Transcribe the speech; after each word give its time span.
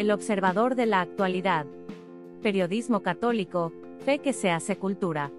El 0.00 0.10
observador 0.12 0.76
de 0.76 0.86
la 0.86 1.02
actualidad. 1.02 1.66
Periodismo 2.40 3.02
católico, 3.02 3.70
fe 4.02 4.18
que 4.18 4.32
se 4.32 4.50
hace 4.50 4.78
cultura. 4.78 5.30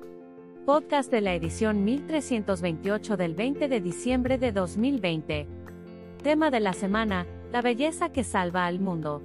Podcast 0.68 1.10
de 1.10 1.20
la 1.20 1.34
edición 1.34 1.84
1328 1.84 3.18
del 3.18 3.34
20 3.34 3.68
de 3.68 3.82
diciembre 3.82 4.38
de 4.38 4.52
2020. 4.52 5.48
Tema 6.22 6.52
de 6.52 6.60
la 6.60 6.74
semana, 6.74 7.26
la 7.52 7.64
belleza 7.64 8.12
que 8.12 8.24
salva 8.24 8.68
al 8.68 8.80
mundo. 8.80 9.24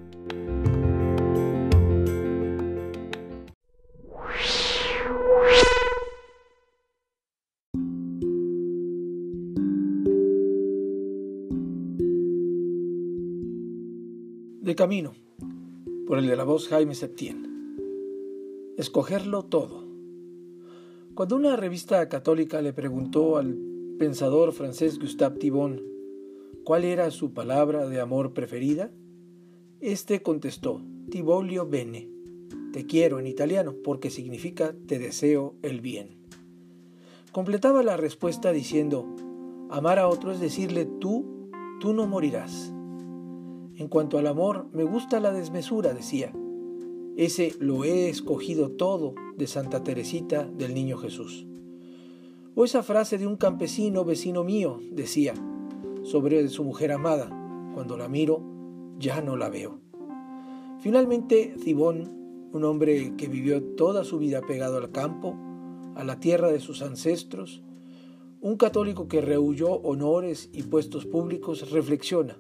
Camino, 14.77 15.15
por 16.07 16.19
el 16.19 16.27
de 16.27 16.37
la 16.37 16.45
voz 16.45 16.69
Jaime 16.69 16.95
Septién. 16.95 17.75
Escogerlo 18.77 19.43
todo. 19.43 19.87
Cuando 21.15 21.35
una 21.35 21.57
revista 21.57 22.07
católica 22.11 22.61
le 22.61 22.75
preguntó 22.75 23.39
al 23.39 23.57
pensador 23.99 24.53
francés 24.53 24.99
Gustave 24.99 25.39
Thibon 25.39 25.81
cuál 26.63 26.85
era 26.85 27.11
su 27.11 27.33
palabra 27.33 27.89
de 27.89 28.03
amor 28.03 28.35
preferida, 28.35 28.93
este 29.81 30.21
contestó, 30.21 30.83
Tibolio 31.11 31.67
bene, 31.67 32.11
te 32.75 32.85
quiero 32.85 33.19
en 33.19 33.27
italiano, 33.27 33.75
porque 33.83 34.11
significa 34.11 34.75
te 34.87 34.99
deseo 34.99 35.55
el 35.63 35.81
bien. 35.81 36.19
Completaba 37.33 37.83
la 37.83 37.97
respuesta 37.97 38.53
diciendo, 38.53 39.07
amar 39.71 39.99
a 39.99 40.07
otro 40.07 40.33
es 40.33 40.41
decirle 40.41 40.85
tú, 40.85 41.51
tú 41.81 41.95
no 41.95 42.07
morirás. 42.07 42.76
En 43.79 43.89
cuanto 43.89 44.17
al 44.17 44.27
amor, 44.27 44.69
me 44.73 44.85
gusta 44.85 45.21
la 45.21 45.33
desmesura, 45.33 45.93
decía. 45.93 46.33
Ese 47.19 47.53
lo 47.61 47.85
he 47.85 48.09
escogido 48.09 48.71
todo 48.71 49.15
de 49.37 49.47
Santa 49.47 49.85
Teresita 49.85 50.45
del 50.45 50.73
Niño 50.73 50.97
Jesús. 50.97 51.47
O 52.55 52.65
esa 52.65 52.83
frase 52.83 53.19
de 53.19 53.27
un 53.27 53.37
campesino 53.37 54.03
vecino 54.07 54.45
mío, 54.45 54.81
decía, 54.93 55.35
sobre 56.05 56.49
su 56.49 56.65
mujer 56.65 56.91
amada, 56.91 57.29
cuando 57.75 57.99
la 57.99 58.09
miro, 58.09 58.43
ya 58.99 59.21
no 59.21 59.37
la 59.37 59.51
veo. 59.51 59.79
Finalmente, 60.81 61.55
Cibón, 61.63 62.49
un 62.55 62.65
hombre 62.65 63.15
que 63.19 63.29
vivió 63.29 63.63
toda 63.63 64.05
su 64.05 64.19
vida 64.19 64.41
pegado 64.41 64.79
al 64.79 64.91
campo, 64.91 65.37
a 65.95 66.03
la 66.03 66.19
tierra 66.19 66.51
de 66.51 66.61
sus 66.61 66.81
ancestros, 66.81 67.63
un 68.41 68.57
católico 68.57 69.07
que 69.07 69.21
rehuyó 69.21 69.69
honores 69.69 70.49
y 70.55 70.63
puestos 70.63 71.05
públicos, 71.05 71.71
reflexiona 71.71 72.39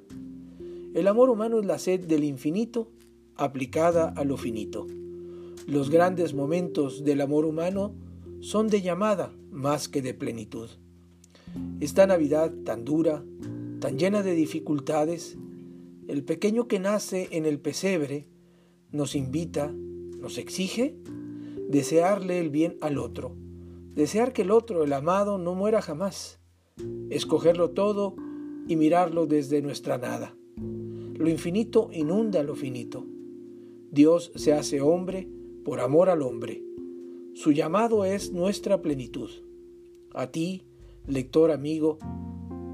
el 0.96 1.08
amor 1.08 1.28
humano 1.28 1.60
es 1.60 1.66
la 1.66 1.78
sed 1.78 2.06
del 2.06 2.24
infinito 2.24 2.90
aplicada 3.34 4.14
a 4.16 4.24
lo 4.24 4.38
finito. 4.38 4.86
Los 5.66 5.90
grandes 5.90 6.32
momentos 6.32 7.04
del 7.04 7.20
amor 7.20 7.44
humano 7.44 7.94
son 8.40 8.68
de 8.68 8.80
llamada 8.80 9.30
más 9.50 9.90
que 9.90 10.00
de 10.00 10.14
plenitud. 10.14 10.70
Esta 11.80 12.06
Navidad 12.06 12.50
tan 12.64 12.86
dura, 12.86 13.22
tan 13.78 13.98
llena 13.98 14.22
de 14.22 14.32
dificultades, 14.32 15.36
el 16.08 16.24
pequeño 16.24 16.66
que 16.66 16.80
nace 16.80 17.28
en 17.30 17.44
el 17.44 17.60
pesebre 17.60 18.26
nos 18.90 19.14
invita, 19.14 19.70
nos 19.70 20.38
exige 20.38 20.96
desearle 21.68 22.40
el 22.40 22.48
bien 22.48 22.78
al 22.80 22.96
otro, 22.96 23.36
desear 23.94 24.32
que 24.32 24.42
el 24.42 24.50
otro, 24.50 24.82
el 24.82 24.94
amado, 24.94 25.36
no 25.36 25.54
muera 25.54 25.82
jamás, 25.82 26.40
escogerlo 27.10 27.72
todo 27.72 28.16
y 28.66 28.76
mirarlo 28.76 29.26
desde 29.26 29.60
nuestra 29.60 29.98
nada. 29.98 30.34
Lo 31.26 31.32
infinito 31.32 31.88
inunda 31.90 32.44
lo 32.44 32.54
finito. 32.54 33.04
Dios 33.90 34.30
se 34.36 34.52
hace 34.52 34.80
hombre 34.80 35.28
por 35.64 35.80
amor 35.80 36.08
al 36.08 36.22
hombre. 36.22 36.62
Su 37.34 37.50
llamado 37.50 38.04
es 38.04 38.30
nuestra 38.30 38.80
plenitud. 38.80 39.28
A 40.14 40.28
ti, 40.28 40.62
lector 41.04 41.50
amigo, 41.50 41.98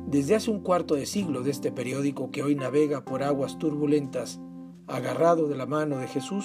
desde 0.07 0.35
hace 0.35 0.51
un 0.51 0.61
cuarto 0.61 0.97
de 0.97 1.07
siglo 1.07 1.43
de 1.43 1.51
este 1.51 1.73
periódico 1.73 2.31
que 2.31 2.43
hoy 2.43 2.55
navega 2.55 3.07
por 3.07 3.23
aguas 3.23 3.59
turbulentas, 3.59 4.39
agarrado 4.87 5.49
de 5.49 5.57
la 5.57 5.65
mano 5.65 5.97
de 5.97 6.09
Jesús, 6.09 6.45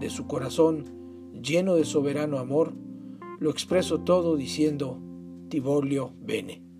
de 0.00 0.08
su 0.08 0.26
corazón 0.26 0.86
lleno 1.34 1.74
de 1.74 1.84
soberano 1.84 2.38
amor, 2.38 2.72
lo 3.40 3.50
expreso 3.50 4.00
todo 4.00 4.36
diciendo, 4.36 5.02
Tibolio 5.50 6.14
bene. 6.18 6.71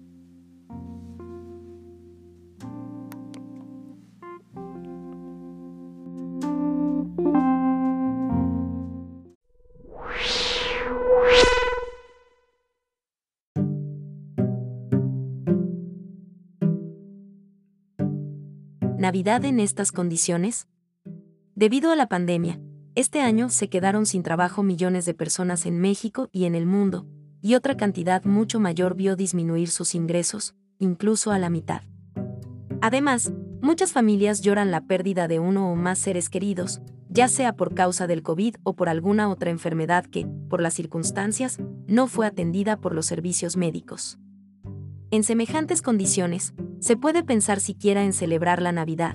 ¿Navidad 18.98 19.44
en 19.44 19.58
estas 19.58 19.90
condiciones? 19.90 20.68
Debido 21.54 21.90
a 21.90 21.96
la 21.96 22.08
pandemia, 22.08 22.60
este 22.94 23.20
año 23.20 23.48
se 23.48 23.68
quedaron 23.68 24.06
sin 24.06 24.22
trabajo 24.22 24.62
millones 24.62 25.04
de 25.06 25.14
personas 25.14 25.66
en 25.66 25.80
México 25.80 26.28
y 26.30 26.44
en 26.44 26.54
el 26.54 26.66
mundo, 26.66 27.06
y 27.40 27.54
otra 27.54 27.76
cantidad 27.76 28.24
mucho 28.24 28.60
mayor 28.60 28.94
vio 28.94 29.16
disminuir 29.16 29.70
sus 29.70 29.94
ingresos, 29.94 30.54
incluso 30.78 31.32
a 31.32 31.38
la 31.38 31.50
mitad. 31.50 31.82
Además, 32.80 33.32
muchas 33.60 33.92
familias 33.92 34.42
lloran 34.42 34.70
la 34.70 34.82
pérdida 34.82 35.26
de 35.26 35.40
uno 35.40 35.72
o 35.72 35.74
más 35.74 35.98
seres 35.98 36.28
queridos, 36.28 36.82
ya 37.08 37.28
sea 37.28 37.54
por 37.54 37.74
causa 37.74 38.06
del 38.06 38.22
COVID 38.22 38.56
o 38.62 38.74
por 38.74 38.88
alguna 38.88 39.30
otra 39.30 39.50
enfermedad 39.50 40.04
que, 40.04 40.26
por 40.48 40.60
las 40.60 40.74
circunstancias, 40.74 41.58
no 41.86 42.06
fue 42.06 42.26
atendida 42.26 42.76
por 42.76 42.94
los 42.94 43.06
servicios 43.06 43.56
médicos. 43.56 44.18
En 45.10 45.24
semejantes 45.24 45.82
condiciones, 45.82 46.54
¿se 46.82 46.96
puede 46.96 47.22
pensar 47.22 47.60
siquiera 47.60 48.02
en 48.04 48.12
celebrar 48.12 48.60
la 48.60 48.72
Navidad? 48.72 49.14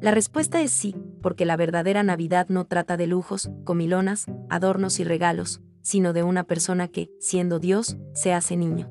La 0.00 0.10
respuesta 0.10 0.62
es 0.62 0.70
sí, 0.70 0.96
porque 1.20 1.44
la 1.44 1.58
verdadera 1.58 2.02
Navidad 2.02 2.48
no 2.48 2.64
trata 2.64 2.96
de 2.96 3.06
lujos, 3.06 3.50
comilonas, 3.64 4.24
adornos 4.48 4.98
y 4.98 5.04
regalos, 5.04 5.60
sino 5.82 6.14
de 6.14 6.22
una 6.22 6.44
persona 6.44 6.88
que, 6.88 7.10
siendo 7.20 7.58
Dios, 7.58 7.98
se 8.14 8.32
hace 8.32 8.56
niño. 8.56 8.90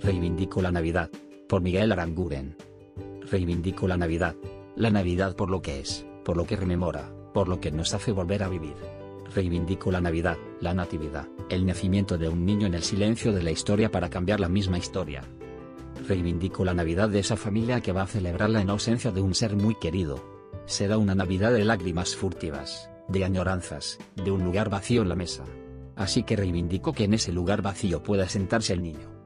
Reivindico 0.00 0.62
la 0.62 0.72
Navidad, 0.72 1.10
por 1.48 1.60
Miguel 1.60 1.92
Aranguren 1.92 2.56
reivindico 3.32 3.88
la 3.88 3.96
Navidad. 3.96 4.36
La 4.74 4.88
Navidad 4.88 5.36
por 5.36 5.50
lo 5.50 5.60
que 5.60 5.80
es, 5.80 6.06
por 6.24 6.38
lo 6.38 6.46
que 6.46 6.56
rememora, 6.56 7.12
por 7.34 7.46
lo 7.46 7.60
que 7.60 7.70
nos 7.70 7.92
hace 7.92 8.10
volver 8.10 8.42
a 8.42 8.48
vivir. 8.48 8.74
Reivindico 9.34 9.90
la 9.90 10.00
Navidad, 10.00 10.38
la 10.62 10.72
Natividad, 10.72 11.28
el 11.50 11.66
nacimiento 11.66 12.16
de 12.16 12.30
un 12.30 12.46
niño 12.46 12.66
en 12.68 12.72
el 12.72 12.82
silencio 12.82 13.32
de 13.32 13.42
la 13.42 13.50
historia 13.50 13.90
para 13.90 14.08
cambiar 14.08 14.40
la 14.40 14.48
misma 14.48 14.78
historia. 14.78 15.24
Reivindico 16.08 16.64
la 16.64 16.72
Navidad 16.72 17.10
de 17.10 17.18
esa 17.18 17.36
familia 17.36 17.82
que 17.82 17.92
va 17.92 18.02
a 18.02 18.06
celebrarla 18.06 18.62
en 18.62 18.70
ausencia 18.70 19.10
de 19.10 19.20
un 19.20 19.34
ser 19.34 19.56
muy 19.56 19.74
querido. 19.74 20.24
Será 20.64 20.96
una 20.96 21.14
Navidad 21.14 21.52
de 21.52 21.66
lágrimas 21.66 22.16
furtivas, 22.16 22.88
de 23.08 23.26
añoranzas, 23.26 23.98
de 24.16 24.30
un 24.30 24.42
lugar 24.42 24.70
vacío 24.70 25.02
en 25.02 25.10
la 25.10 25.16
mesa. 25.16 25.44
Así 25.96 26.22
que 26.22 26.34
reivindico 26.34 26.94
que 26.94 27.04
en 27.04 27.12
ese 27.12 27.30
lugar 27.30 27.60
vacío 27.60 28.02
pueda 28.02 28.26
sentarse 28.26 28.72
el 28.72 28.82
niño 28.82 29.21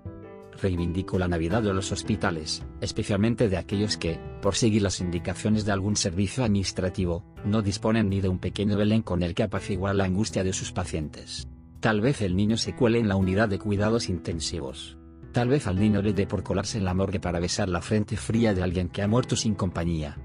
reivindico 0.60 1.18
la 1.18 1.28
Navidad 1.28 1.62
de 1.62 1.72
los 1.72 1.92
hospitales, 1.92 2.64
especialmente 2.80 3.48
de 3.48 3.56
aquellos 3.56 3.96
que, 3.96 4.18
por 4.42 4.54
seguir 4.54 4.82
las 4.82 5.00
indicaciones 5.00 5.64
de 5.64 5.72
algún 5.72 5.96
servicio 5.96 6.44
administrativo, 6.44 7.24
no 7.44 7.62
disponen 7.62 8.08
ni 8.08 8.20
de 8.20 8.28
un 8.28 8.38
pequeño 8.38 8.76
Belén 8.76 9.02
con 9.02 9.22
el 9.22 9.34
que 9.34 9.42
apaciguar 9.42 9.94
la 9.94 10.04
angustia 10.04 10.44
de 10.44 10.52
sus 10.52 10.72
pacientes. 10.72 11.48
Tal 11.80 12.00
vez 12.00 12.22
el 12.22 12.36
niño 12.36 12.56
se 12.56 12.74
cuele 12.74 12.98
en 12.98 13.08
la 13.08 13.16
unidad 13.16 13.48
de 13.48 13.58
cuidados 13.58 14.08
intensivos. 14.08 14.96
Tal 15.32 15.48
vez 15.48 15.66
al 15.66 15.78
niño 15.78 16.02
le 16.02 16.14
dé 16.14 16.26
por 16.26 16.42
colarse 16.42 16.78
en 16.78 16.84
la 16.84 16.94
morgue 16.94 17.20
para 17.20 17.40
besar 17.40 17.68
la 17.68 17.82
frente 17.82 18.16
fría 18.16 18.54
de 18.54 18.62
alguien 18.62 18.88
que 18.88 19.02
ha 19.02 19.08
muerto 19.08 19.36
sin 19.36 19.54
compañía. 19.54 20.18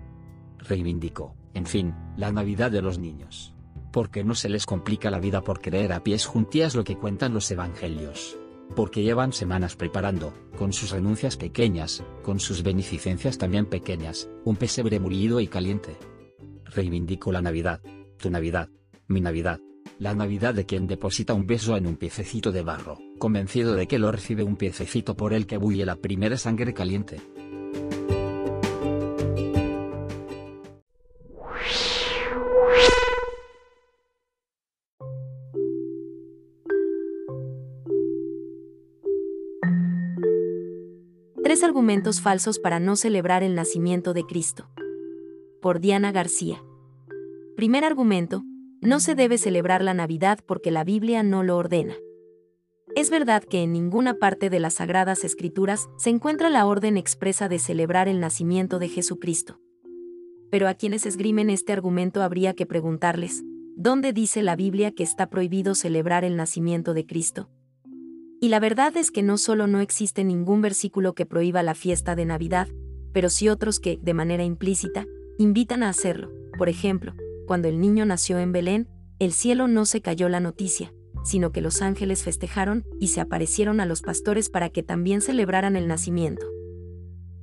Reivindico, 0.57 1.35
en 1.53 1.65
fin, 1.65 1.93
la 2.17 2.31
Navidad 2.31 2.71
de 2.71 2.81
los 2.81 2.97
niños. 2.97 3.53
Porque 3.91 4.23
no 4.23 4.35
se 4.35 4.47
les 4.47 4.65
complica 4.65 5.11
la 5.11 5.19
vida 5.19 5.41
por 5.41 5.59
creer 5.59 5.91
a 5.91 6.01
pies 6.01 6.25
juntillas 6.25 6.75
lo 6.75 6.85
que 6.85 6.97
cuentan 6.97 7.33
los 7.33 7.51
evangelios 7.51 8.40
porque 8.75 9.03
llevan 9.03 9.33
semanas 9.33 9.75
preparando, 9.75 10.33
con 10.57 10.73
sus 10.73 10.91
renuncias 10.91 11.37
pequeñas, 11.37 12.03
con 12.23 12.39
sus 12.39 12.63
beneficencias 12.63 13.37
también 13.37 13.65
pequeñas, 13.65 14.29
un 14.45 14.55
pesebre 14.55 14.99
mullido 14.99 15.39
y 15.39 15.47
caliente. 15.47 15.97
Reivindico 16.65 17.31
la 17.31 17.41
Navidad, 17.41 17.81
tu 18.17 18.29
Navidad, 18.29 18.69
mi 19.07 19.21
Navidad, 19.21 19.59
la 19.99 20.13
Navidad 20.13 20.53
de 20.53 20.65
quien 20.65 20.87
deposita 20.87 21.33
un 21.33 21.45
beso 21.45 21.77
en 21.77 21.87
un 21.87 21.97
piececito 21.97 22.51
de 22.51 22.63
barro, 22.63 22.97
convencido 23.19 23.75
de 23.75 23.87
que 23.87 23.99
lo 23.99 24.11
recibe 24.11 24.43
un 24.43 24.55
piececito 24.55 25.15
por 25.15 25.33
el 25.33 25.45
que 25.45 25.57
bulle 25.57 25.85
la 25.85 25.95
primera 25.95 26.37
sangre 26.37 26.73
caliente. 26.73 27.19
Argumentos 41.71 42.19
falsos 42.19 42.59
para 42.59 42.81
no 42.81 42.97
celebrar 42.97 43.43
el 43.43 43.55
nacimiento 43.55 44.13
de 44.13 44.25
Cristo. 44.25 44.67
Por 45.61 45.79
Diana 45.79 46.11
García. 46.11 46.61
Primer 47.55 47.85
argumento, 47.85 48.43
no 48.81 48.99
se 48.99 49.15
debe 49.15 49.37
celebrar 49.37 49.81
la 49.81 49.93
Navidad 49.93 50.39
porque 50.45 50.69
la 50.69 50.83
Biblia 50.83 51.23
no 51.23 51.43
lo 51.43 51.55
ordena. 51.55 51.93
Es 52.93 53.09
verdad 53.09 53.41
que 53.45 53.63
en 53.63 53.71
ninguna 53.71 54.15
parte 54.15 54.49
de 54.49 54.59
las 54.59 54.73
Sagradas 54.73 55.23
Escrituras 55.23 55.87
se 55.97 56.09
encuentra 56.09 56.49
la 56.49 56.65
orden 56.65 56.97
expresa 56.97 57.47
de 57.47 57.57
celebrar 57.57 58.09
el 58.09 58.19
nacimiento 58.19 58.77
de 58.77 58.89
Jesucristo. 58.89 59.61
Pero 60.49 60.67
a 60.67 60.73
quienes 60.73 61.05
esgrimen 61.05 61.49
este 61.49 61.71
argumento 61.71 62.21
habría 62.21 62.53
que 62.53 62.65
preguntarles, 62.65 63.45
¿dónde 63.77 64.11
dice 64.11 64.43
la 64.43 64.57
Biblia 64.57 64.91
que 64.91 65.03
está 65.03 65.29
prohibido 65.29 65.73
celebrar 65.73 66.25
el 66.25 66.35
nacimiento 66.35 66.93
de 66.93 67.05
Cristo? 67.05 67.49
Y 68.43 68.49
la 68.49 68.59
verdad 68.59 68.97
es 68.97 69.11
que 69.11 69.21
no 69.21 69.37
solo 69.37 69.67
no 69.67 69.81
existe 69.81 70.23
ningún 70.23 70.63
versículo 70.63 71.13
que 71.13 71.27
prohíba 71.27 71.61
la 71.61 71.75
fiesta 71.75 72.15
de 72.15 72.25
Navidad, 72.25 72.67
pero 73.13 73.29
sí 73.29 73.49
otros 73.49 73.79
que, 73.79 73.99
de 74.01 74.15
manera 74.15 74.43
implícita, 74.43 75.05
invitan 75.37 75.83
a 75.83 75.89
hacerlo. 75.89 76.31
Por 76.57 76.67
ejemplo, 76.67 77.13
cuando 77.45 77.67
el 77.67 77.79
niño 77.79 78.03
nació 78.03 78.39
en 78.39 78.51
Belén, 78.51 78.89
el 79.19 79.31
cielo 79.31 79.67
no 79.67 79.85
se 79.85 80.01
cayó 80.01 80.27
la 80.27 80.39
noticia, 80.39 80.91
sino 81.23 81.51
que 81.51 81.61
los 81.61 81.83
ángeles 81.83 82.23
festejaron 82.23 82.83
y 82.99 83.09
se 83.09 83.21
aparecieron 83.21 83.79
a 83.79 83.85
los 83.85 84.01
pastores 84.01 84.49
para 84.49 84.69
que 84.69 84.81
también 84.81 85.21
celebraran 85.21 85.75
el 85.75 85.87
nacimiento. 85.87 86.47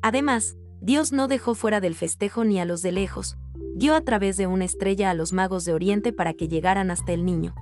Además, 0.03 0.57
Dios 0.81 1.13
no 1.13 1.29
dejó 1.29 1.55
fuera 1.55 1.81
del 1.81 1.95
festejo 1.95 2.43
ni 2.43 2.59
a 2.59 2.65
los 2.65 2.83
de 2.83 2.91
lejos, 2.91 3.39
dio 3.77 3.95
a 3.95 4.01
través 4.01 4.37
de 4.37 4.49
una 4.49 4.65
estrella 4.65 5.11
a 5.11 5.15
los 5.15 5.33
magos 5.33 5.65
de 5.65 5.75
Oriente 5.75 6.13
para 6.13 6.35
que 6.35 6.49
llegaran 6.49 6.91
hasta 6.91 7.13
el 7.13 7.25
niño. 7.25 7.55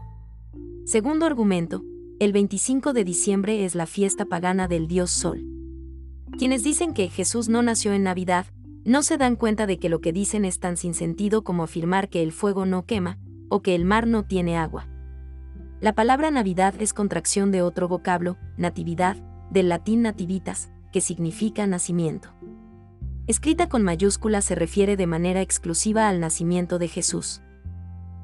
Segundo 0.86 1.26
argumento, 1.26 1.84
el 2.18 2.32
25 2.32 2.94
de 2.94 3.04
diciembre 3.04 3.66
es 3.66 3.74
la 3.74 3.84
fiesta 3.84 4.24
pagana 4.24 4.68
del 4.68 4.88
dios 4.88 5.10
Sol. 5.10 5.44
Quienes 6.38 6.62
dicen 6.62 6.94
que 6.94 7.08
Jesús 7.10 7.50
no 7.50 7.62
nació 7.62 7.92
en 7.92 8.04
Navidad, 8.04 8.46
no 8.84 9.02
se 9.02 9.18
dan 9.18 9.36
cuenta 9.36 9.66
de 9.66 9.78
que 9.78 9.90
lo 9.90 10.00
que 10.00 10.12
dicen 10.12 10.46
es 10.46 10.58
tan 10.58 10.78
sin 10.78 10.94
sentido 10.94 11.44
como 11.44 11.64
afirmar 11.64 12.08
que 12.08 12.22
el 12.22 12.32
fuego 12.32 12.64
no 12.64 12.86
quema, 12.86 13.18
o 13.50 13.60
que 13.60 13.74
el 13.74 13.84
mar 13.84 14.06
no 14.06 14.24
tiene 14.24 14.56
agua. 14.56 14.88
La 15.80 15.94
palabra 15.94 16.30
Navidad 16.30 16.74
es 16.78 16.94
contracción 16.94 17.50
de 17.50 17.60
otro 17.60 17.86
vocablo, 17.86 18.38
natividad, 18.56 19.16
del 19.50 19.68
latín 19.68 20.00
nativitas, 20.00 20.70
que 20.92 21.02
significa 21.02 21.66
nacimiento. 21.66 22.30
Escrita 23.26 23.68
con 23.68 23.82
mayúsculas 23.82 24.46
se 24.46 24.54
refiere 24.54 24.96
de 24.96 25.06
manera 25.06 25.42
exclusiva 25.42 26.08
al 26.08 26.20
nacimiento 26.20 26.78
de 26.78 26.88
Jesús. 26.88 27.42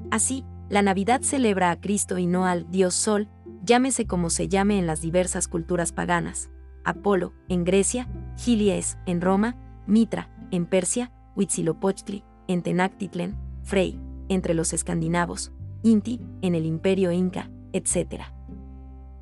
Así, 0.09 0.45
la 0.69 0.81
Navidad 0.81 1.21
celebra 1.21 1.69
a 1.69 1.79
Cristo 1.79 2.17
y 2.17 2.25
no 2.25 2.45
al 2.45 2.71
Dios 2.71 2.95
Sol, 2.95 3.29
llámese 3.63 4.05
como 4.05 4.29
se 4.29 4.47
llame 4.47 4.77
en 4.77 4.87
las 4.87 5.01
diversas 5.01 5.47
culturas 5.47 5.91
paganas. 5.91 6.49
Apolo, 6.83 7.33
en 7.47 7.63
Grecia, 7.63 8.07
Gilies, 8.37 8.97
en 9.05 9.21
Roma, 9.21 9.55
Mitra, 9.87 10.29
en 10.51 10.65
Persia, 10.65 11.11
Huitzilopochtli, 11.35 12.23
en 12.47 12.61
Tenactitlen, 12.61 13.37
Frey, 13.63 13.99
entre 14.29 14.53
los 14.53 14.73
escandinavos, 14.73 15.51
Inti, 15.81 16.21
en 16.41 16.55
el 16.55 16.65
imperio 16.65 17.11
inca, 17.11 17.49
etc. 17.73 18.23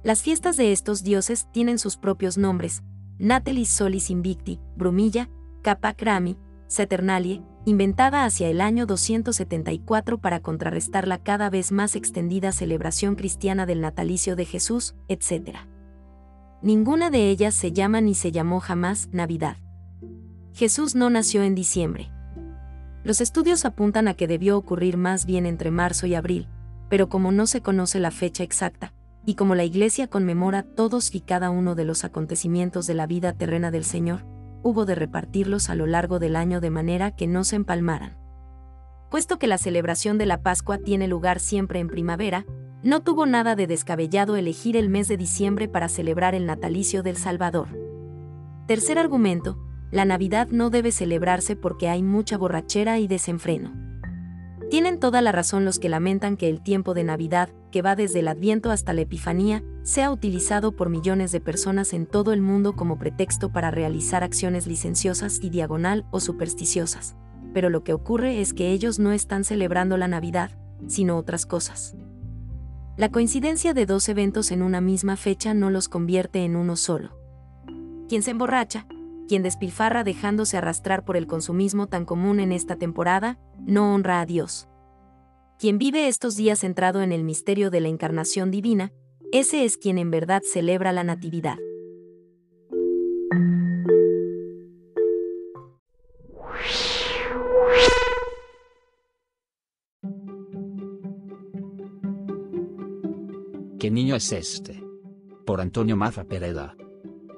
Las 0.03 0.21
fiestas 0.21 0.57
de 0.57 0.71
estos 0.71 1.03
dioses 1.03 1.47
tienen 1.51 1.79
sus 1.79 1.97
propios 1.97 2.37
nombres, 2.37 2.83
Natelis 3.19 3.69
Solis 3.69 4.09
Invicti, 4.09 4.59
Brumilla, 4.75 5.29
Capac 5.61 6.01
Rami, 6.01 6.37
inventada 7.65 8.25
hacia 8.25 8.49
el 8.49 8.61
año 8.61 8.85
274 8.85 10.17
para 10.17 10.39
contrarrestar 10.39 11.07
la 11.07 11.19
cada 11.19 11.49
vez 11.49 11.71
más 11.71 11.95
extendida 11.95 12.51
celebración 12.51 13.15
cristiana 13.15 13.65
del 13.65 13.81
natalicio 13.81 14.35
de 14.35 14.45
Jesús, 14.45 14.95
etc. 15.07 15.57
Ninguna 16.61 17.09
de 17.09 17.29
ellas 17.29 17.53
se 17.53 17.71
llama 17.71 18.01
ni 18.01 18.15
se 18.15 18.31
llamó 18.31 18.59
jamás 18.59 19.09
Navidad. 19.11 19.57
Jesús 20.53 20.95
no 20.95 21.09
nació 21.09 21.43
en 21.43 21.55
diciembre. 21.55 22.11
Los 23.03 23.21
estudios 23.21 23.65
apuntan 23.65 24.07
a 24.07 24.13
que 24.13 24.27
debió 24.27 24.57
ocurrir 24.57 24.97
más 24.97 25.25
bien 25.25 25.45
entre 25.45 25.71
marzo 25.71 26.07
y 26.07 26.15
abril, 26.15 26.47
pero 26.89 27.09
como 27.09 27.31
no 27.31 27.47
se 27.47 27.61
conoce 27.61 27.99
la 27.99 28.11
fecha 28.11 28.43
exacta, 28.43 28.93
y 29.25 29.35
como 29.35 29.55
la 29.55 29.63
Iglesia 29.63 30.07
conmemora 30.07 30.63
todos 30.63 31.13
y 31.15 31.21
cada 31.21 31.49
uno 31.49 31.73
de 31.75 31.85
los 31.85 32.03
acontecimientos 32.03 32.87
de 32.87 32.95
la 32.95 33.07
vida 33.07 33.33
terrena 33.33 33.71
del 33.71 33.85
Señor, 33.85 34.25
hubo 34.63 34.85
de 34.85 34.95
repartirlos 34.95 35.69
a 35.69 35.75
lo 35.75 35.85
largo 35.85 36.19
del 36.19 36.35
año 36.35 36.61
de 36.61 36.69
manera 36.69 37.11
que 37.11 37.27
no 37.27 37.43
se 37.43 37.55
empalmaran. 37.55 38.17
Puesto 39.09 39.37
que 39.37 39.47
la 39.47 39.57
celebración 39.57 40.17
de 40.17 40.25
la 40.25 40.41
Pascua 40.41 40.77
tiene 40.77 41.07
lugar 41.07 41.39
siempre 41.39 41.79
en 41.79 41.87
primavera, 41.87 42.45
no 42.83 43.01
tuvo 43.01 43.25
nada 43.25 43.55
de 43.55 43.67
descabellado 43.67 44.35
elegir 44.35 44.75
el 44.77 44.89
mes 44.89 45.07
de 45.07 45.17
diciembre 45.17 45.67
para 45.67 45.89
celebrar 45.89 46.33
el 46.33 46.45
natalicio 46.45 47.03
del 47.03 47.17
Salvador. 47.17 47.67
Tercer 48.67 48.97
argumento, 48.97 49.59
la 49.91 50.05
Navidad 50.05 50.47
no 50.49 50.69
debe 50.69 50.91
celebrarse 50.91 51.55
porque 51.55 51.89
hay 51.89 52.01
mucha 52.01 52.37
borrachera 52.37 52.97
y 52.97 53.07
desenfreno. 53.07 53.73
Tienen 54.69 54.99
toda 54.99 55.21
la 55.21 55.33
razón 55.33 55.65
los 55.65 55.79
que 55.79 55.89
lamentan 55.89 56.37
que 56.37 56.47
el 56.47 56.63
tiempo 56.63 56.93
de 56.93 57.03
Navidad, 57.03 57.49
que 57.71 57.81
va 57.81 57.95
desde 57.95 58.19
el 58.19 58.27
Adviento 58.27 58.69
hasta 58.69 58.93
la 58.93 59.01
Epifanía, 59.01 59.63
sea 59.83 60.11
utilizado 60.11 60.75
por 60.75 60.89
millones 60.89 61.31
de 61.31 61.41
personas 61.41 61.93
en 61.93 62.05
todo 62.05 62.33
el 62.33 62.41
mundo 62.41 62.75
como 62.75 62.99
pretexto 62.99 63.51
para 63.51 63.71
realizar 63.71 64.23
acciones 64.23 64.67
licenciosas 64.67 65.39
y 65.41 65.49
diagonal 65.49 66.05
o 66.11 66.19
supersticiosas. 66.19 67.15
Pero 67.53 67.69
lo 67.69 67.83
que 67.83 67.93
ocurre 67.93 68.41
es 68.41 68.53
que 68.53 68.71
ellos 68.71 68.99
no 68.99 69.11
están 69.11 69.43
celebrando 69.43 69.97
la 69.97 70.07
Navidad, 70.07 70.51
sino 70.87 71.17
otras 71.17 71.45
cosas. 71.45 71.95
La 72.97 73.09
coincidencia 73.09 73.73
de 73.73 73.85
dos 73.85 74.07
eventos 74.09 74.51
en 74.51 74.61
una 74.61 74.81
misma 74.81 75.15
fecha 75.15 75.53
no 75.53 75.69
los 75.69 75.89
convierte 75.89 76.43
en 76.43 76.55
uno 76.55 76.75
solo. 76.75 77.17
Quien 78.07 78.21
se 78.21 78.31
emborracha, 78.31 78.85
quien 79.27 79.43
despilfarra 79.43 80.03
dejándose 80.03 80.57
arrastrar 80.57 81.05
por 81.05 81.15
el 81.15 81.25
consumismo 81.25 81.87
tan 81.87 82.05
común 82.05 82.41
en 82.41 82.51
esta 82.51 82.75
temporada, 82.75 83.39
no 83.65 83.93
honra 83.93 84.19
a 84.19 84.25
Dios. 84.25 84.67
Quien 85.61 85.77
vive 85.77 86.07
estos 86.07 86.35
días 86.35 86.57
centrado 86.57 87.03
en 87.03 87.11
el 87.11 87.23
misterio 87.23 87.69
de 87.69 87.81
la 87.81 87.87
encarnación 87.87 88.49
divina, 88.49 88.91
ese 89.31 89.63
es 89.63 89.77
quien 89.77 89.99
en 89.99 90.09
verdad 90.09 90.41
celebra 90.43 90.91
la 90.91 91.03
Natividad. 91.03 91.59
¿Qué 103.79 103.91
niño 103.91 104.15
es 104.15 104.31
este? 104.31 104.83
Por 105.45 105.61
Antonio 105.61 105.95
Maza 105.95 106.23
Pereda. 106.23 106.75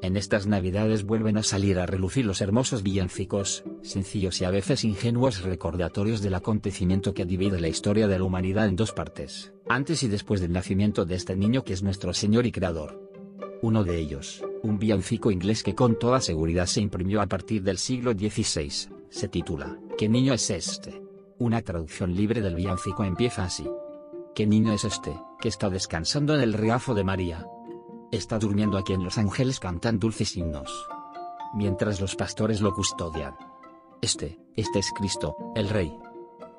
En 0.03 0.17
estas 0.17 0.47
navidades 0.47 1.05
vuelven 1.05 1.37
a 1.37 1.43
salir 1.43 1.79
a 1.79 1.85
relucir 1.85 2.25
los 2.25 2.41
hermosos 2.41 2.83
villancicos, 2.83 3.63
sencillos 3.83 4.41
y 4.41 4.43
a 4.43 4.51
veces 4.51 4.83
ingenuos 4.83 5.43
recordatorios 5.43 6.21
del 6.21 6.33
acontecimiento 6.33 7.13
que 7.13 7.23
divide 7.23 7.61
la 7.61 7.69
historia 7.69 8.09
de 8.09 8.17
la 8.17 8.25
humanidad 8.25 8.67
en 8.67 8.75
dos 8.75 8.91
partes, 8.91 9.53
antes 9.69 10.03
y 10.03 10.09
después 10.09 10.41
del 10.41 10.51
nacimiento 10.51 11.05
de 11.05 11.15
este 11.15 11.37
niño 11.37 11.63
que 11.63 11.71
es 11.71 11.83
nuestro 11.83 12.13
Señor 12.13 12.45
y 12.45 12.51
Creador. 12.51 12.99
Uno 13.61 13.85
de 13.85 13.97
ellos, 13.97 14.43
un 14.61 14.77
villancico 14.77 15.31
inglés 15.31 15.63
que 15.63 15.73
con 15.73 15.97
toda 15.97 16.19
seguridad 16.19 16.65
se 16.65 16.81
imprimió 16.81 17.21
a 17.21 17.27
partir 17.27 17.63
del 17.63 17.77
siglo 17.77 18.11
XVI, 18.11 18.89
se 19.09 19.27
titula, 19.29 19.79
¿Qué 19.97 20.09
niño 20.09 20.33
es 20.33 20.49
este? 20.49 21.01
Una 21.39 21.61
traducción 21.61 22.13
libre 22.13 22.41
del 22.41 22.55
villancico 22.55 23.05
empieza 23.05 23.45
así. 23.45 23.69
¿Qué 24.35 24.45
niño 24.47 24.73
es 24.73 24.83
este, 24.83 25.13
que 25.39 25.47
está 25.47 25.69
descansando 25.69 26.35
en 26.35 26.41
el 26.41 26.51
regazo 26.51 26.93
de 26.93 27.05
María, 27.05 27.47
Está 28.13 28.37
durmiendo 28.37 28.77
aquí 28.77 28.93
en 28.93 29.03
los 29.03 29.17
ángeles 29.17 29.59
cantan 29.59 29.97
dulces 29.97 30.37
himnos. 30.37 30.71
Mientras 31.55 31.99
los 31.99 32.15
pastores 32.15 32.61
lo 32.61 32.71
custodian. 32.71 33.33
Este, 34.03 34.37
este 34.55 34.77
es 34.77 34.91
Cristo, 34.91 35.35
el 35.55 35.67
Rey. 35.67 35.97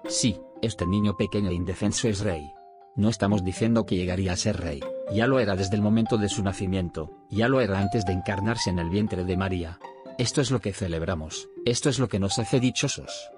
Sí, 0.08 0.40
este 0.62 0.84
niño 0.84 1.16
pequeño 1.16 1.50
e 1.50 1.54
indefenso 1.54 2.08
es 2.08 2.18
Rey. 2.18 2.50
No 2.96 3.08
estamos 3.08 3.44
diciendo 3.44 3.86
que 3.86 3.94
llegaría 3.94 4.32
a 4.32 4.36
ser 4.36 4.56
Rey, 4.56 4.80
ya 5.12 5.28
lo 5.28 5.38
era 5.38 5.54
desde 5.54 5.76
el 5.76 5.82
momento 5.82 6.16
de 6.16 6.28
su 6.28 6.42
nacimiento, 6.42 7.12
ya 7.30 7.46
lo 7.46 7.60
era 7.60 7.78
antes 7.78 8.04
de 8.04 8.14
encarnarse 8.14 8.70
en 8.70 8.80
el 8.80 8.90
vientre 8.90 9.24
de 9.24 9.36
María. 9.36 9.78
Esto 10.18 10.40
es 10.40 10.50
lo 10.50 10.60
que 10.60 10.72
celebramos, 10.72 11.48
esto 11.64 11.88
es 11.88 12.00
lo 12.00 12.08
que 12.08 12.18
nos 12.18 12.40
hace 12.40 12.58
dichosos. 12.58 13.30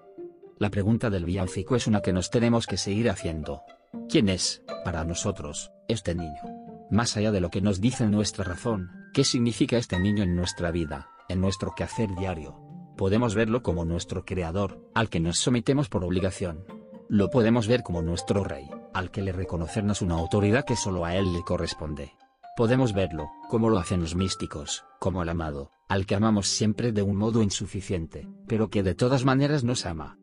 La 0.58 0.70
pregunta 0.70 1.10
del 1.10 1.26
villancico 1.26 1.76
es 1.76 1.86
una 1.86 2.00
que 2.00 2.14
nos 2.14 2.30
tenemos 2.30 2.66
que 2.66 2.78
seguir 2.78 3.10
haciendo. 3.10 3.60
¿Quién 4.08 4.30
es, 4.30 4.62
para 4.86 5.04
nosotros, 5.04 5.70
este 5.86 6.14
niño? 6.14 6.65
Más 6.90 7.16
allá 7.16 7.32
de 7.32 7.40
lo 7.40 7.50
que 7.50 7.60
nos 7.60 7.80
dice 7.80 8.06
nuestra 8.06 8.44
razón, 8.44 8.90
¿qué 9.12 9.24
significa 9.24 9.76
este 9.76 9.98
niño 9.98 10.22
en 10.22 10.36
nuestra 10.36 10.70
vida, 10.70 11.08
en 11.28 11.40
nuestro 11.40 11.72
quehacer 11.74 12.14
diario? 12.14 12.60
Podemos 12.96 13.34
verlo 13.34 13.62
como 13.62 13.84
nuestro 13.84 14.24
creador, 14.24 14.80
al 14.94 15.08
que 15.08 15.18
nos 15.18 15.38
sometemos 15.38 15.88
por 15.88 16.04
obligación. 16.04 16.64
Lo 17.08 17.28
podemos 17.28 17.66
ver 17.66 17.82
como 17.82 18.02
nuestro 18.02 18.44
rey, 18.44 18.68
al 18.94 19.10
que 19.10 19.22
le 19.22 19.32
reconocernos 19.32 20.00
una 20.00 20.14
autoridad 20.14 20.64
que 20.64 20.76
solo 20.76 21.04
a 21.04 21.16
él 21.16 21.32
le 21.32 21.42
corresponde. 21.42 22.12
Podemos 22.56 22.94
verlo, 22.94 23.30
como 23.50 23.68
lo 23.68 23.78
hacen 23.78 24.00
los 24.00 24.14
místicos, 24.14 24.84
como 25.00 25.22
el 25.22 25.28
amado, 25.28 25.72
al 25.88 26.06
que 26.06 26.14
amamos 26.14 26.46
siempre 26.48 26.92
de 26.92 27.02
un 27.02 27.16
modo 27.16 27.42
insuficiente, 27.42 28.28
pero 28.46 28.70
que 28.70 28.82
de 28.82 28.94
todas 28.94 29.24
maneras 29.24 29.64
nos 29.64 29.86
ama. 29.86 30.18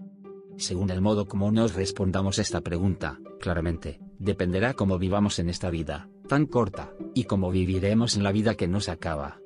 Según 0.58 0.90
el 0.92 1.02
modo 1.02 1.28
como 1.28 1.52
nos 1.52 1.76
respondamos 1.76 2.40
esta 2.40 2.62
pregunta, 2.62 3.20
claramente, 3.40 4.00
dependerá 4.18 4.74
cómo 4.74 4.98
vivamos 4.98 5.40
en 5.40 5.50
esta 5.50 5.70
vida, 5.70 6.10
tan 6.28 6.46
corta, 6.46 6.92
y 7.14 7.26
como 7.26 7.52
viviremos 7.52 8.16
en 8.16 8.24
la 8.24 8.32
vida 8.32 8.56
que 8.56 8.68
nos 8.68 8.90
acaba. 8.90 9.40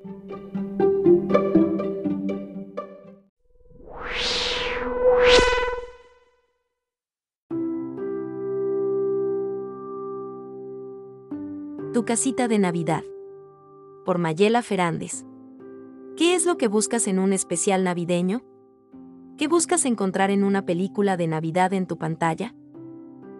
Tu 11.92 12.04
casita 12.04 12.46
de 12.46 12.58
Navidad. 12.58 13.02
Por 14.04 14.18
Mayela 14.18 14.62
Fernández. 14.62 15.24
¿Qué 16.16 16.34
es 16.34 16.46
lo 16.46 16.56
que 16.56 16.68
buscas 16.68 17.08
en 17.08 17.18
un 17.18 17.32
especial 17.32 17.82
navideño? 17.82 18.42
¿Qué 19.36 19.48
buscas 19.48 19.84
encontrar 19.84 20.30
en 20.30 20.44
una 20.44 20.64
película 20.64 21.16
de 21.16 21.26
Navidad 21.26 21.72
en 21.72 21.86
tu 21.86 21.98
pantalla? 21.98 22.54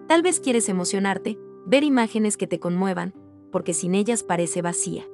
Tal 0.08 0.22
vez 0.22 0.40
quieres 0.40 0.68
emocionarte, 0.68 1.38
ver 1.66 1.84
imágenes 1.84 2.36
que 2.36 2.46
te 2.46 2.58
conmuevan, 2.58 3.14
porque 3.50 3.74
sin 3.74 3.94
ellas 3.94 4.22
parece 4.22 4.62
vacía. 4.62 5.04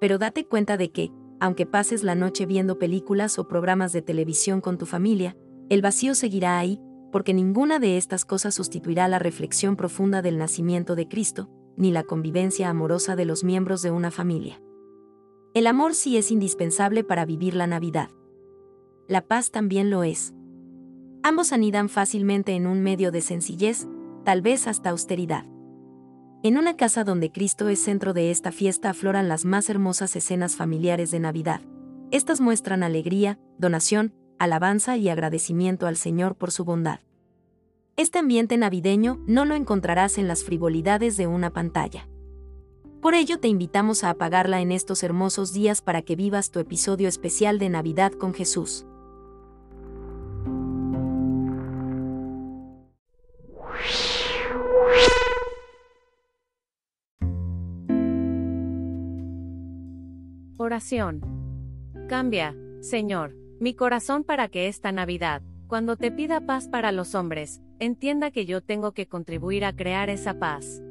Pero 0.00 0.18
date 0.18 0.46
cuenta 0.46 0.76
de 0.76 0.90
que, 0.90 1.12
aunque 1.40 1.66
pases 1.66 2.02
la 2.02 2.14
noche 2.14 2.46
viendo 2.46 2.78
películas 2.78 3.38
o 3.38 3.48
programas 3.48 3.92
de 3.92 4.02
televisión 4.02 4.60
con 4.60 4.78
tu 4.78 4.86
familia, 4.86 5.36
el 5.68 5.82
vacío 5.82 6.14
seguirá 6.14 6.58
ahí, 6.58 6.80
porque 7.12 7.34
ninguna 7.34 7.78
de 7.78 7.96
estas 7.96 8.24
cosas 8.24 8.54
sustituirá 8.54 9.08
la 9.08 9.18
reflexión 9.18 9.76
profunda 9.76 10.22
del 10.22 10.38
nacimiento 10.38 10.94
de 10.94 11.08
Cristo, 11.08 11.48
ni 11.76 11.90
la 11.90 12.04
convivencia 12.04 12.68
amorosa 12.68 13.16
de 13.16 13.24
los 13.24 13.44
miembros 13.44 13.82
de 13.82 13.90
una 13.90 14.10
familia. 14.10 14.60
El 15.54 15.66
amor 15.66 15.94
sí 15.94 16.16
es 16.16 16.30
indispensable 16.30 17.04
para 17.04 17.24
vivir 17.24 17.54
la 17.54 17.66
Navidad 17.66 18.10
la 19.08 19.20
paz 19.20 19.52
también 19.52 19.88
lo 19.88 20.02
es. 20.02 20.34
Ambos 21.22 21.52
anidan 21.52 21.88
fácilmente 21.88 22.52
en 22.52 22.66
un 22.66 22.82
medio 22.82 23.12
de 23.12 23.20
sencillez, 23.20 23.86
tal 24.24 24.42
vez 24.42 24.66
hasta 24.66 24.90
austeridad. 24.90 25.44
En 26.42 26.58
una 26.58 26.76
casa 26.76 27.02
donde 27.02 27.32
Cristo 27.32 27.68
es 27.68 27.80
centro 27.82 28.12
de 28.12 28.30
esta 28.30 28.52
fiesta 28.52 28.90
afloran 28.90 29.28
las 29.28 29.44
más 29.44 29.70
hermosas 29.70 30.14
escenas 30.16 30.54
familiares 30.54 31.10
de 31.10 31.18
Navidad. 31.18 31.60
Estas 32.10 32.40
muestran 32.40 32.82
alegría, 32.82 33.38
donación, 33.58 34.14
alabanza 34.38 34.96
y 34.96 35.08
agradecimiento 35.08 35.86
al 35.86 35.96
Señor 35.96 36.36
por 36.36 36.50
su 36.50 36.64
bondad. 36.64 37.00
Este 37.96 38.18
ambiente 38.18 38.58
navideño 38.58 39.22
no 39.26 39.46
lo 39.46 39.54
encontrarás 39.54 40.18
en 40.18 40.28
las 40.28 40.44
frivolidades 40.44 41.16
de 41.16 41.26
una 41.26 41.50
pantalla. 41.50 42.06
Por 43.00 43.14
ello 43.14 43.40
te 43.40 43.48
invitamos 43.48 44.04
a 44.04 44.10
apagarla 44.10 44.60
en 44.60 44.72
estos 44.72 45.02
hermosos 45.02 45.52
días 45.52 45.80
para 45.80 46.02
que 46.02 46.16
vivas 46.16 46.50
tu 46.50 46.58
episodio 46.58 47.08
especial 47.08 47.58
de 47.58 47.70
Navidad 47.70 48.12
con 48.12 48.34
Jesús. 48.34 48.86
Oración. 60.66 61.20
Cambia, 62.08 62.56
Señor, 62.80 63.36
mi 63.60 63.74
corazón 63.74 64.24
para 64.24 64.48
que 64.48 64.66
esta 64.66 64.90
Navidad, 64.90 65.40
cuando 65.68 65.96
te 65.96 66.10
pida 66.10 66.40
paz 66.40 66.66
para 66.66 66.90
los 66.90 67.14
hombres, 67.14 67.62
entienda 67.78 68.32
que 68.32 68.46
yo 68.46 68.62
tengo 68.62 68.90
que 68.90 69.06
contribuir 69.06 69.64
a 69.64 69.76
crear 69.76 70.10
esa 70.10 70.40
paz. 70.40 70.82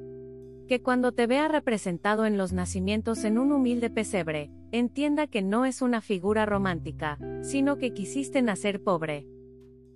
Que 0.69 0.81
cuando 0.81 1.11
te 1.11 1.27
vea 1.27 1.49
representado 1.49 2.25
en 2.25 2.37
los 2.37 2.53
nacimientos 2.53 3.25
en 3.25 3.37
un 3.37 3.51
humilde 3.51 3.89
pesebre, 3.89 4.49
entienda 4.71 5.27
que 5.27 5.41
no 5.41 5.65
es 5.65 5.81
una 5.81 5.99
figura 5.99 6.45
romántica, 6.45 7.19
sino 7.41 7.77
que 7.77 7.91
quisiste 7.91 8.41
nacer 8.41 8.81
pobre. 8.81 9.27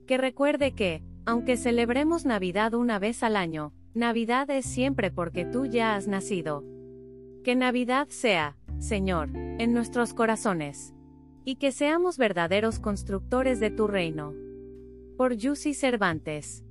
Que 0.05 0.17
recuerde 0.17 0.73
que, 0.73 1.03
aunque 1.25 1.55
celebremos 1.55 2.25
Navidad 2.25 2.73
una 2.73 2.99
vez 2.99 3.23
al 3.23 3.37
año, 3.37 3.71
Navidad 3.93 4.49
es 4.49 4.65
siempre 4.65 5.09
porque 5.09 5.45
tú 5.45 5.67
ya 5.67 5.95
has 5.95 6.09
nacido. 6.09 6.65
Que 7.45 7.55
Navidad 7.55 8.09
sea, 8.09 8.57
Señor, 8.79 9.29
en 9.35 9.73
nuestros 9.73 10.13
corazones. 10.13 10.93
Y 11.43 11.55
que 11.55 11.73
seamos 11.73 12.17
verdaderos 12.17 12.79
constructores 12.79 13.59
de 13.59 13.71
tu 13.71 13.87
reino. 13.87 14.33
Por 15.17 15.35
Yusi 15.35 15.73
Cervantes. 15.73 16.63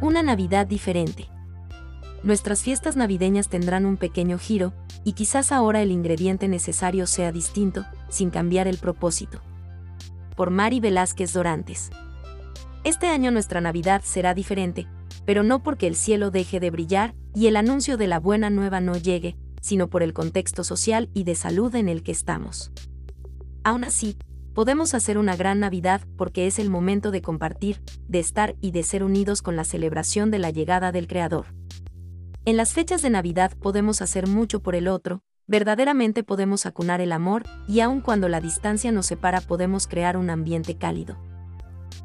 Una 0.00 0.22
Navidad 0.22 0.66
diferente. 0.66 1.28
Nuestras 2.22 2.62
fiestas 2.62 2.96
navideñas 2.96 3.50
tendrán 3.50 3.84
un 3.84 3.98
pequeño 3.98 4.38
giro, 4.38 4.72
y 5.04 5.12
quizás 5.12 5.52
ahora 5.52 5.82
el 5.82 5.90
ingrediente 5.90 6.48
necesario 6.48 7.06
sea 7.06 7.32
distinto, 7.32 7.84
sin 8.08 8.30
cambiar 8.30 8.66
el 8.66 8.78
propósito 8.78 9.42
por 10.36 10.50
Mari 10.50 10.80
Velázquez 10.80 11.32
Dorantes. 11.32 11.90
Este 12.84 13.08
año 13.08 13.30
nuestra 13.30 13.60
Navidad 13.60 14.02
será 14.04 14.34
diferente, 14.34 14.86
pero 15.24 15.42
no 15.42 15.62
porque 15.62 15.86
el 15.86 15.96
cielo 15.96 16.30
deje 16.30 16.60
de 16.60 16.70
brillar 16.70 17.14
y 17.34 17.48
el 17.48 17.56
anuncio 17.56 17.96
de 17.96 18.06
la 18.06 18.20
buena 18.20 18.50
nueva 18.50 18.80
no 18.80 18.96
llegue, 18.96 19.36
sino 19.60 19.88
por 19.88 20.02
el 20.02 20.12
contexto 20.12 20.62
social 20.62 21.10
y 21.12 21.24
de 21.24 21.34
salud 21.34 21.74
en 21.74 21.88
el 21.88 22.02
que 22.02 22.12
estamos. 22.12 22.70
Aún 23.64 23.82
así, 23.82 24.16
podemos 24.54 24.94
hacer 24.94 25.18
una 25.18 25.34
gran 25.34 25.58
Navidad 25.58 26.02
porque 26.16 26.46
es 26.46 26.58
el 26.58 26.70
momento 26.70 27.10
de 27.10 27.22
compartir, 27.22 27.82
de 28.06 28.20
estar 28.20 28.54
y 28.60 28.70
de 28.70 28.84
ser 28.84 29.02
unidos 29.02 29.42
con 29.42 29.56
la 29.56 29.64
celebración 29.64 30.30
de 30.30 30.38
la 30.38 30.50
llegada 30.50 30.92
del 30.92 31.08
Creador. 31.08 31.46
En 32.44 32.56
las 32.56 32.72
fechas 32.72 33.02
de 33.02 33.10
Navidad 33.10 33.52
podemos 33.60 34.00
hacer 34.00 34.28
mucho 34.28 34.60
por 34.60 34.76
el 34.76 34.86
otro, 34.86 35.24
verdaderamente 35.46 36.22
podemos 36.22 36.66
acunar 36.66 37.00
el 37.00 37.12
amor 37.12 37.44
y 37.68 37.80
aun 37.80 38.00
cuando 38.00 38.28
la 38.28 38.40
distancia 38.40 38.92
nos 38.92 39.06
separa 39.06 39.40
podemos 39.40 39.86
crear 39.86 40.16
un 40.16 40.30
ambiente 40.30 40.76
cálido. 40.76 41.16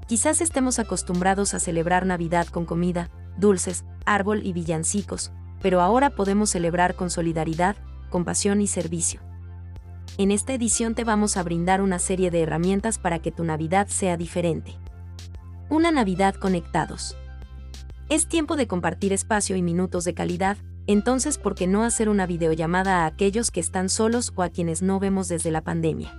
Quizás 0.08 0.42
estemos 0.42 0.80
acostumbrados 0.80 1.54
a 1.54 1.60
celebrar 1.60 2.06
Navidad 2.06 2.48
con 2.48 2.66
comida, 2.66 3.10
dulces, 3.38 3.86
árbol 4.06 4.42
y 4.46 4.54
villancicos, 4.54 5.32
pero 5.62 5.82
ahora 5.82 6.12
podemos 6.12 6.50
celebrar 6.50 6.96
con 6.96 7.10
solidaridad, 7.10 7.76
compasión 8.10 8.62
y 8.62 8.68
servicio. 8.68 9.22
En 10.18 10.32
esta 10.32 10.54
edición 10.54 10.94
te 10.94 11.04
vamos 11.04 11.38
a 11.38 11.44
brindar 11.44 11.82
una 11.82 11.98
serie 11.98 12.32
de 12.32 12.42
herramientas 12.42 13.00
para 13.00 13.20
que 13.20 13.32
tu 13.32 13.44
Navidad 13.44 13.88
sea 13.88 14.18
diferente. 14.18 14.76
Una 15.70 15.92
Navidad 15.92 16.36
conectados. 16.36 17.16
Es 18.10 18.28
tiempo 18.28 18.58
de 18.58 18.68
compartir 18.68 19.14
espacio 19.14 19.56
y 19.56 19.62
minutos 19.62 20.04
de 20.04 20.14
calidad, 20.14 20.58
entonces, 20.92 21.38
¿por 21.38 21.56
qué 21.56 21.68
no 21.68 21.84
hacer 21.84 22.10
una 22.10 22.26
videollamada 22.26 23.04
a 23.04 23.06
aquellos 23.06 23.52
que 23.52 23.60
están 23.60 23.90
solos 23.90 24.34
o 24.36 24.44
a 24.44 24.50
quienes 24.50 24.82
no 24.82 25.00
vemos 25.00 25.28
desde 25.28 25.52
la 25.52 25.62
pandemia? 25.62 26.14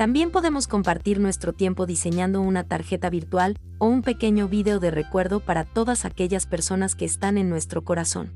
También 0.00 0.30
podemos 0.30 0.66
compartir 0.66 1.20
nuestro 1.20 1.52
tiempo 1.52 1.84
diseñando 1.84 2.40
una 2.40 2.64
tarjeta 2.64 3.10
virtual 3.10 3.58
o 3.78 3.86
un 3.86 4.02
pequeño 4.02 4.48
video 4.48 4.80
de 4.80 4.90
recuerdo 4.90 5.40
para 5.40 5.64
todas 5.64 6.04
aquellas 6.04 6.46
personas 6.46 6.94
que 6.94 7.04
están 7.04 7.36
en 7.36 7.50
nuestro 7.50 7.84
corazón. 7.84 8.32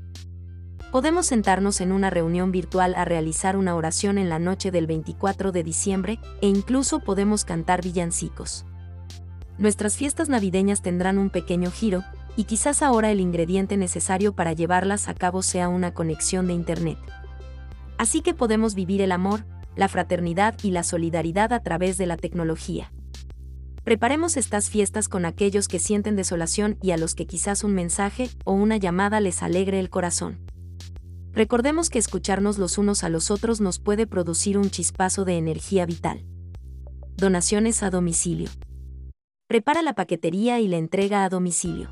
Podemos 0.91 1.25
sentarnos 1.25 1.81
en 1.81 1.91
una 1.91 2.09
reunión 2.09 2.51
virtual 2.51 2.93
a 2.95 3.03
realizar 3.03 3.57
una 3.57 3.75
oración 3.75 4.17
en 4.17 4.29
la 4.29 4.39
noche 4.39 4.71
del 4.71 4.87
24 4.87 5.51
de 5.51 5.63
diciembre 5.63 6.19
e 6.41 6.47
incluso 6.47 6.99
podemos 6.99 7.45
cantar 7.45 7.81
villancicos. 7.83 8.65
Nuestras 9.57 9.97
fiestas 9.97 10.29
navideñas 10.29 10.81
tendrán 10.81 11.17
un 11.17 11.29
pequeño 11.29 11.71
giro, 11.71 12.03
y 12.35 12.45
quizás 12.45 12.81
ahora 12.81 13.11
el 13.11 13.19
ingrediente 13.19 13.77
necesario 13.77 14.33
para 14.33 14.53
llevarlas 14.53 15.07
a 15.07 15.13
cabo 15.13 15.41
sea 15.41 15.69
una 15.69 15.93
conexión 15.93 16.47
de 16.47 16.53
Internet. 16.53 16.97
Así 17.97 18.21
que 18.21 18.33
podemos 18.33 18.75
vivir 18.75 19.01
el 19.01 19.11
amor, 19.11 19.45
la 19.75 19.87
fraternidad 19.87 20.55
y 20.63 20.71
la 20.71 20.83
solidaridad 20.83 21.53
a 21.53 21.61
través 21.61 21.97
de 21.97 22.05
la 22.05 22.17
tecnología. 22.17 22.91
Preparemos 23.83 24.35
estas 24.35 24.69
fiestas 24.69 25.07
con 25.07 25.25
aquellos 25.25 25.67
que 25.67 25.79
sienten 25.79 26.15
desolación 26.15 26.77
y 26.81 26.91
a 26.91 26.97
los 26.97 27.13
que 27.13 27.27
quizás 27.27 27.63
un 27.63 27.73
mensaje 27.73 28.29
o 28.43 28.53
una 28.53 28.77
llamada 28.77 29.19
les 29.19 29.43
alegre 29.43 29.79
el 29.79 29.89
corazón. 29.89 30.39
Recordemos 31.33 31.89
que 31.89 31.99
escucharnos 31.99 32.57
los 32.57 32.77
unos 32.77 33.03
a 33.03 33.09
los 33.09 33.29
otros 33.29 33.61
nos 33.61 33.79
puede 33.79 34.07
producir 34.07 34.57
un 34.57 34.71
chispazo 34.71 35.25
de 35.25 35.37
energía 35.37 35.85
vital. 35.85 36.25
Donaciones 37.17 37.83
a 37.83 37.89
domicilio. 37.89 38.49
Prepara 39.47 39.81
la 39.81 39.93
paquetería 39.93 40.59
y 40.59 40.67
la 40.67 40.77
entrega 40.77 41.23
a 41.23 41.29
domicilio. 41.29 41.89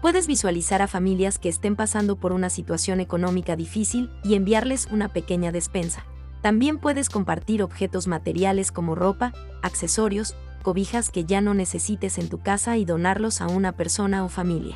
Puedes 0.00 0.26
visualizar 0.26 0.80
a 0.80 0.86
familias 0.86 1.38
que 1.38 1.50
estén 1.50 1.76
pasando 1.76 2.16
por 2.16 2.32
una 2.32 2.48
situación 2.48 3.00
económica 3.00 3.54
difícil 3.54 4.10
y 4.24 4.34
enviarles 4.34 4.88
una 4.90 5.08
pequeña 5.08 5.52
despensa. 5.52 6.06
También 6.40 6.78
puedes 6.78 7.10
compartir 7.10 7.62
objetos 7.62 8.06
materiales 8.06 8.72
como 8.72 8.94
ropa, 8.94 9.34
accesorios, 9.62 10.34
cobijas 10.62 11.10
que 11.10 11.26
ya 11.26 11.42
no 11.42 11.52
necesites 11.52 12.16
en 12.16 12.30
tu 12.30 12.40
casa 12.40 12.78
y 12.78 12.86
donarlos 12.86 13.42
a 13.42 13.48
una 13.48 13.72
persona 13.72 14.24
o 14.24 14.30
familia. 14.30 14.74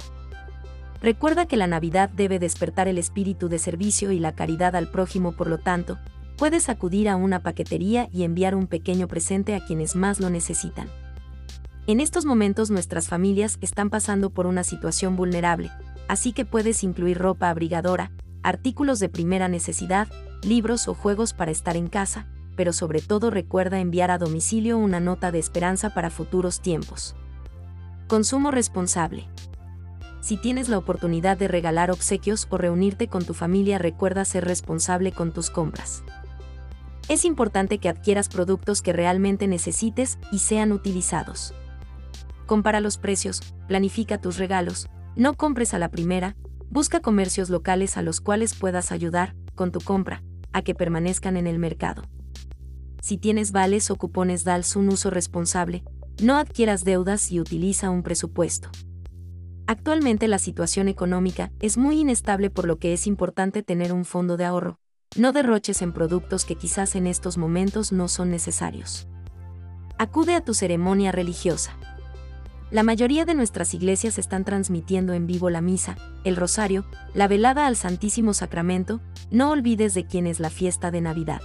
Recuerda 1.00 1.46
que 1.46 1.56
la 1.56 1.66
Navidad 1.66 2.10
debe 2.10 2.38
despertar 2.38 2.86
el 2.86 2.98
espíritu 2.98 3.48
de 3.48 3.58
servicio 3.58 4.12
y 4.12 4.18
la 4.18 4.34
caridad 4.34 4.76
al 4.76 4.90
prójimo, 4.90 5.32
por 5.32 5.48
lo 5.48 5.56
tanto, 5.56 5.98
puedes 6.36 6.68
acudir 6.68 7.08
a 7.08 7.16
una 7.16 7.42
paquetería 7.42 8.10
y 8.12 8.24
enviar 8.24 8.54
un 8.54 8.66
pequeño 8.66 9.08
presente 9.08 9.54
a 9.54 9.64
quienes 9.64 9.96
más 9.96 10.20
lo 10.20 10.28
necesitan. 10.28 10.88
En 11.86 12.00
estos 12.00 12.24
momentos 12.24 12.70
nuestras 12.70 13.08
familias 13.08 13.58
están 13.60 13.90
pasando 13.90 14.30
por 14.30 14.46
una 14.46 14.64
situación 14.64 15.16
vulnerable, 15.16 15.70
así 16.08 16.32
que 16.32 16.46
puedes 16.46 16.82
incluir 16.82 17.18
ropa 17.18 17.50
abrigadora, 17.50 18.10
artículos 18.42 19.00
de 19.00 19.10
primera 19.10 19.48
necesidad, 19.48 20.08
libros 20.42 20.88
o 20.88 20.94
juegos 20.94 21.34
para 21.34 21.50
estar 21.50 21.76
en 21.76 21.88
casa, 21.88 22.26
pero 22.56 22.72
sobre 22.72 23.02
todo 23.02 23.28
recuerda 23.28 23.80
enviar 23.80 24.10
a 24.10 24.16
domicilio 24.16 24.78
una 24.78 24.98
nota 24.98 25.30
de 25.30 25.38
esperanza 25.38 25.90
para 25.90 26.08
futuros 26.08 26.60
tiempos. 26.60 27.16
Consumo 28.08 28.50
responsable. 28.50 29.28
Si 30.22 30.38
tienes 30.38 30.70
la 30.70 30.78
oportunidad 30.78 31.36
de 31.36 31.48
regalar 31.48 31.90
obsequios 31.90 32.46
o 32.48 32.56
reunirte 32.56 33.08
con 33.08 33.26
tu 33.26 33.34
familia, 33.34 33.76
recuerda 33.76 34.24
ser 34.24 34.46
responsable 34.46 35.12
con 35.12 35.32
tus 35.32 35.50
compras. 35.50 36.02
Es 37.10 37.26
importante 37.26 37.76
que 37.76 37.90
adquieras 37.90 38.30
productos 38.30 38.80
que 38.80 38.94
realmente 38.94 39.46
necesites 39.48 40.18
y 40.32 40.38
sean 40.38 40.72
utilizados. 40.72 41.52
Compara 42.46 42.80
los 42.80 42.98
precios, 42.98 43.40
planifica 43.68 44.20
tus 44.20 44.38
regalos, 44.38 44.88
no 45.16 45.34
compres 45.34 45.74
a 45.74 45.78
la 45.78 45.88
primera, 45.88 46.36
busca 46.70 47.00
comercios 47.00 47.50
locales 47.50 47.96
a 47.96 48.02
los 48.02 48.20
cuales 48.20 48.54
puedas 48.54 48.92
ayudar, 48.92 49.34
con 49.54 49.72
tu 49.72 49.80
compra, 49.80 50.22
a 50.52 50.62
que 50.62 50.74
permanezcan 50.74 51.36
en 51.36 51.46
el 51.46 51.58
mercado. 51.58 52.02
Si 53.00 53.18
tienes 53.18 53.52
vales 53.52 53.90
o 53.90 53.96
cupones, 53.96 54.44
dals 54.44 54.76
un 54.76 54.88
uso 54.88 55.10
responsable, 55.10 55.84
no 56.22 56.36
adquieras 56.36 56.84
deudas 56.84 57.30
y 57.30 57.40
utiliza 57.40 57.90
un 57.90 58.02
presupuesto. 58.02 58.70
Actualmente 59.66 60.28
la 60.28 60.38
situación 60.38 60.88
económica 60.88 61.50
es 61.60 61.78
muy 61.78 62.00
inestable 62.00 62.50
por 62.50 62.66
lo 62.66 62.78
que 62.78 62.92
es 62.92 63.06
importante 63.06 63.62
tener 63.62 63.92
un 63.92 64.04
fondo 64.04 64.36
de 64.36 64.44
ahorro. 64.44 64.78
No 65.16 65.32
derroches 65.32 65.80
en 65.80 65.92
productos 65.92 66.44
que 66.44 66.56
quizás 66.56 66.96
en 66.96 67.06
estos 67.06 67.38
momentos 67.38 67.92
no 67.92 68.08
son 68.08 68.30
necesarios. 68.30 69.08
Acude 69.96 70.34
a 70.34 70.44
tu 70.44 70.54
ceremonia 70.54 71.12
religiosa. 71.12 71.78
La 72.74 72.82
mayoría 72.82 73.24
de 73.24 73.34
nuestras 73.34 73.72
iglesias 73.72 74.18
están 74.18 74.44
transmitiendo 74.44 75.12
en 75.12 75.28
vivo 75.28 75.48
la 75.48 75.60
misa, 75.60 75.96
el 76.24 76.34
rosario, 76.34 76.84
la 77.14 77.28
velada 77.28 77.68
al 77.68 77.76
Santísimo 77.76 78.34
Sacramento, 78.34 79.00
no 79.30 79.52
olvides 79.52 79.94
de 79.94 80.06
quién 80.06 80.26
es 80.26 80.40
la 80.40 80.50
fiesta 80.50 80.90
de 80.90 81.00
Navidad. 81.00 81.40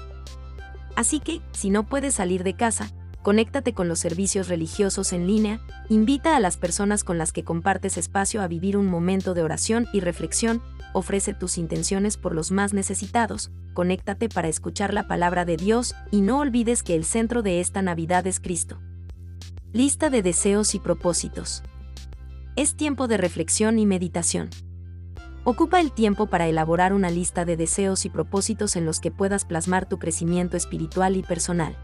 Así 0.95 1.19
que, 1.19 1.39
si 1.51 1.69
no 1.69 1.86
puedes 1.86 2.15
salir 2.15 2.43
de 2.43 2.55
casa, 2.55 2.89
conéctate 3.21 3.74
con 3.74 3.88
los 3.88 4.00
servicios 4.00 4.48
religiosos 4.48 5.13
en 5.13 5.27
línea, 5.27 5.62
invita 5.88 6.36
a 6.36 6.39
las 6.39 6.57
personas 6.57 7.03
con 7.03 7.19
las 7.19 7.31
que 7.31 7.43
compartes 7.43 8.00
espacio 8.00 8.41
a 8.41 8.48
vivir 8.48 8.75
un 8.75 8.88
momento 8.88 9.36
de 9.36 9.43
oración 9.43 9.86
y 9.93 10.00
reflexión, 10.00 10.63
ofrece 10.93 11.36
tus 11.36 11.59
intenciones 11.59 12.17
por 12.17 12.33
los 12.33 12.50
más 12.50 12.74
necesitados, 12.74 13.51
conéctate 13.75 14.29
para 14.29 14.48
escuchar 14.48 14.95
la 14.95 15.07
palabra 15.07 15.45
de 15.45 15.57
Dios 15.57 15.93
y 16.09 16.21
no 16.21 16.39
olvides 16.39 16.81
que 16.81 16.95
el 16.95 17.05
centro 17.05 17.43
de 17.43 17.59
esta 17.59 17.83
Navidad 17.83 18.25
es 18.25 18.39
Cristo. 18.39 18.79
Lista 19.72 20.10
de 20.10 20.24
deseos 20.24 20.74
y 20.74 20.80
propósitos. 20.80 21.62
Es 22.56 22.76
tiempo 22.76 23.08
de 23.08 23.18
reflexión 23.18 23.78
y 23.78 23.86
meditación. 23.86 24.50
Ocupa 25.44 25.80
el 25.80 25.92
tiempo 25.92 26.26
para 26.26 26.48
elaborar 26.48 26.92
una 26.92 27.12
lista 27.12 27.46
de 27.46 27.56
deseos 27.56 28.04
y 28.06 28.10
propósitos 28.10 28.76
en 28.76 28.88
los 28.88 29.00
que 29.00 29.12
puedas 29.12 29.46
plasmar 29.46 29.88
tu 29.88 30.00
crecimiento 30.00 30.58
espiritual 30.58 31.16
y 31.18 31.22
personal. 31.22 31.78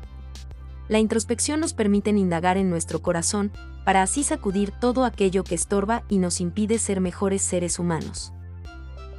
La 0.87 0.97
introspección 0.97 1.59
nos 1.59 1.73
permite 1.73 2.09
indagar 2.09 2.57
en 2.57 2.71
nuestro 2.71 3.03
corazón, 3.03 3.51
para 3.85 4.01
así 4.01 4.23
sacudir 4.23 4.71
todo 4.71 5.05
aquello 5.05 5.43
que 5.43 5.53
estorba 5.53 6.05
y 6.09 6.17
nos 6.17 6.41
impide 6.41 6.79
ser 6.79 7.01
mejores 7.01 7.43
seres 7.43 7.77
humanos. 7.77 8.33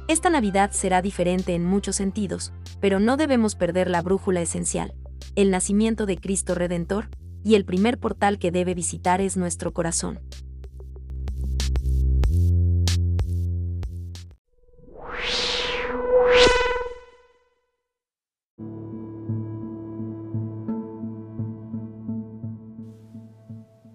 Esta 0.09 0.29
Navidad 0.29 0.71
será 0.73 1.01
diferente 1.01 1.55
en 1.55 1.63
muchos 1.63 1.95
sentidos, 1.95 2.51
pero 2.81 2.99
no 2.99 3.15
debemos 3.15 3.55
perder 3.55 3.89
la 3.89 4.01
brújula 4.01 4.41
esencial, 4.41 4.93
el 5.35 5.51
nacimiento 5.51 6.05
de 6.05 6.17
Cristo 6.17 6.53
Redentor, 6.53 7.07
y 7.47 7.55
el 7.55 7.63
primer 7.63 7.97
portal 7.97 8.39
que 8.39 8.51
debe 8.51 8.73
visitar 8.73 9.21
es 9.21 9.37
nuestro 9.37 9.71
corazón. 9.71 10.19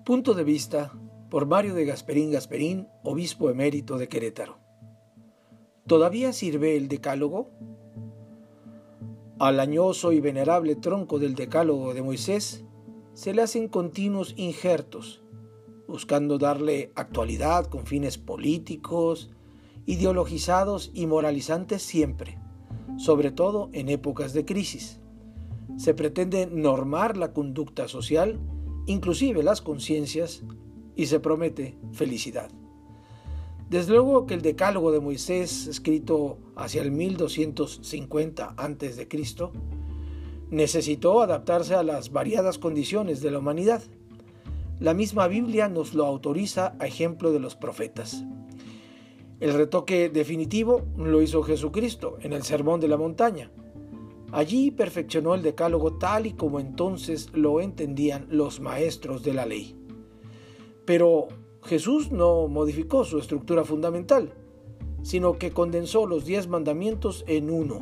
Punto 0.07 0.33
de 0.33 0.45
vista 0.45 0.91
por 1.29 1.45
Mario 1.45 1.75
de 1.75 1.85
Gasperín 1.85 2.31
Gasperín, 2.31 2.89
obispo 3.03 3.51
emérito 3.51 3.99
de 3.99 4.09
Querétaro. 4.09 4.61
¿Todavía 5.87 6.33
sirve 6.33 6.79
el 6.79 6.89
decálogo? 6.89 7.51
Al 9.39 9.61
añoso 9.61 10.13
y 10.13 10.21
venerable 10.21 10.75
tronco 10.75 11.19
del 11.19 11.35
decálogo 11.35 11.93
de 11.93 12.01
Moisés 12.01 12.65
se 13.15 13.35
le 13.35 13.43
hacen 13.43 13.69
continuos 13.69 14.35
injertos, 14.37 15.23
buscando 15.87 16.39
darle 16.39 16.93
actualidad 16.95 17.67
con 17.67 17.87
fines 17.87 18.19
políticos, 18.19 19.31
ideologizados 19.87 20.91
y 20.95 21.07
moralizantes 21.07 21.83
siempre, 21.83 22.39
sobre 22.97 23.31
todo 23.31 23.69
en 23.73 23.89
épocas 23.89 24.33
de 24.33 24.45
crisis. 24.45 25.01
Se 25.77 25.95
pretende 25.95 26.47
normar 26.47 27.17
la 27.17 27.33
conducta 27.33 27.89
social 27.89 28.39
inclusive 28.87 29.43
las 29.43 29.61
conciencias, 29.61 30.43
y 30.95 31.07
se 31.07 31.21
promete 31.21 31.79
felicidad. 31.93 32.51
Desde 33.71 33.93
luego 33.93 34.27
que 34.27 34.35
el 34.35 34.43
decálogo 34.43 34.93
de 34.93 35.01
Moisés, 35.01 35.67
escrito 35.67 36.39
hacia 36.55 36.83
el 36.83 36.91
1250 36.91 38.55
a.C., 38.57 39.09
necesitó 40.53 41.21
adaptarse 41.21 41.75
a 41.75 41.83
las 41.83 42.13
variadas 42.13 42.59
condiciones 42.59 43.21
de 43.21 43.33
la 43.33 43.41
humanidad. 43.41 43.83
La 44.79 44.95
misma 44.95 45.27
Biblia 45.27 45.69
nos 45.69 45.95
lo 45.95 46.07
autoriza 46.07 46.77
a 46.79 46.87
ejemplo 46.87 47.33
de 47.33 47.41
los 47.41 47.57
profetas. 47.57 48.23
El 49.41 49.55
retoque 49.55 50.09
definitivo 50.09 50.83
lo 50.97 51.21
hizo 51.21 51.43
Jesucristo 51.43 52.19
en 52.21 52.33
el 52.33 52.45
Sermón 52.45 52.79
de 52.79 52.87
la 52.87 52.97
Montaña, 52.97 53.51
Allí 54.33 54.71
perfeccionó 54.71 55.35
el 55.35 55.43
decálogo 55.43 55.99
tal 55.99 56.25
y 56.25 56.33
como 56.33 56.59
entonces 56.59 57.29
lo 57.35 57.61
entendían 57.61 58.27
los 58.31 58.61
maestros 58.61 59.23
de 59.23 59.35
la 59.35 59.45
ley. 59.45 59.77
Pero 60.87 61.29
Jesús 61.65 62.11
no 62.11 62.49
modificó 62.49 63.05
su 63.05 63.19
estructura 63.19 63.63
fundamental, 63.63 64.33
sino 65.03 65.37
que 65.39 65.51
condensó 65.51 66.07
los 66.07 66.25
diez 66.25 66.49
mandamientos 66.49 67.25
en 67.29 67.51
uno, 67.51 67.81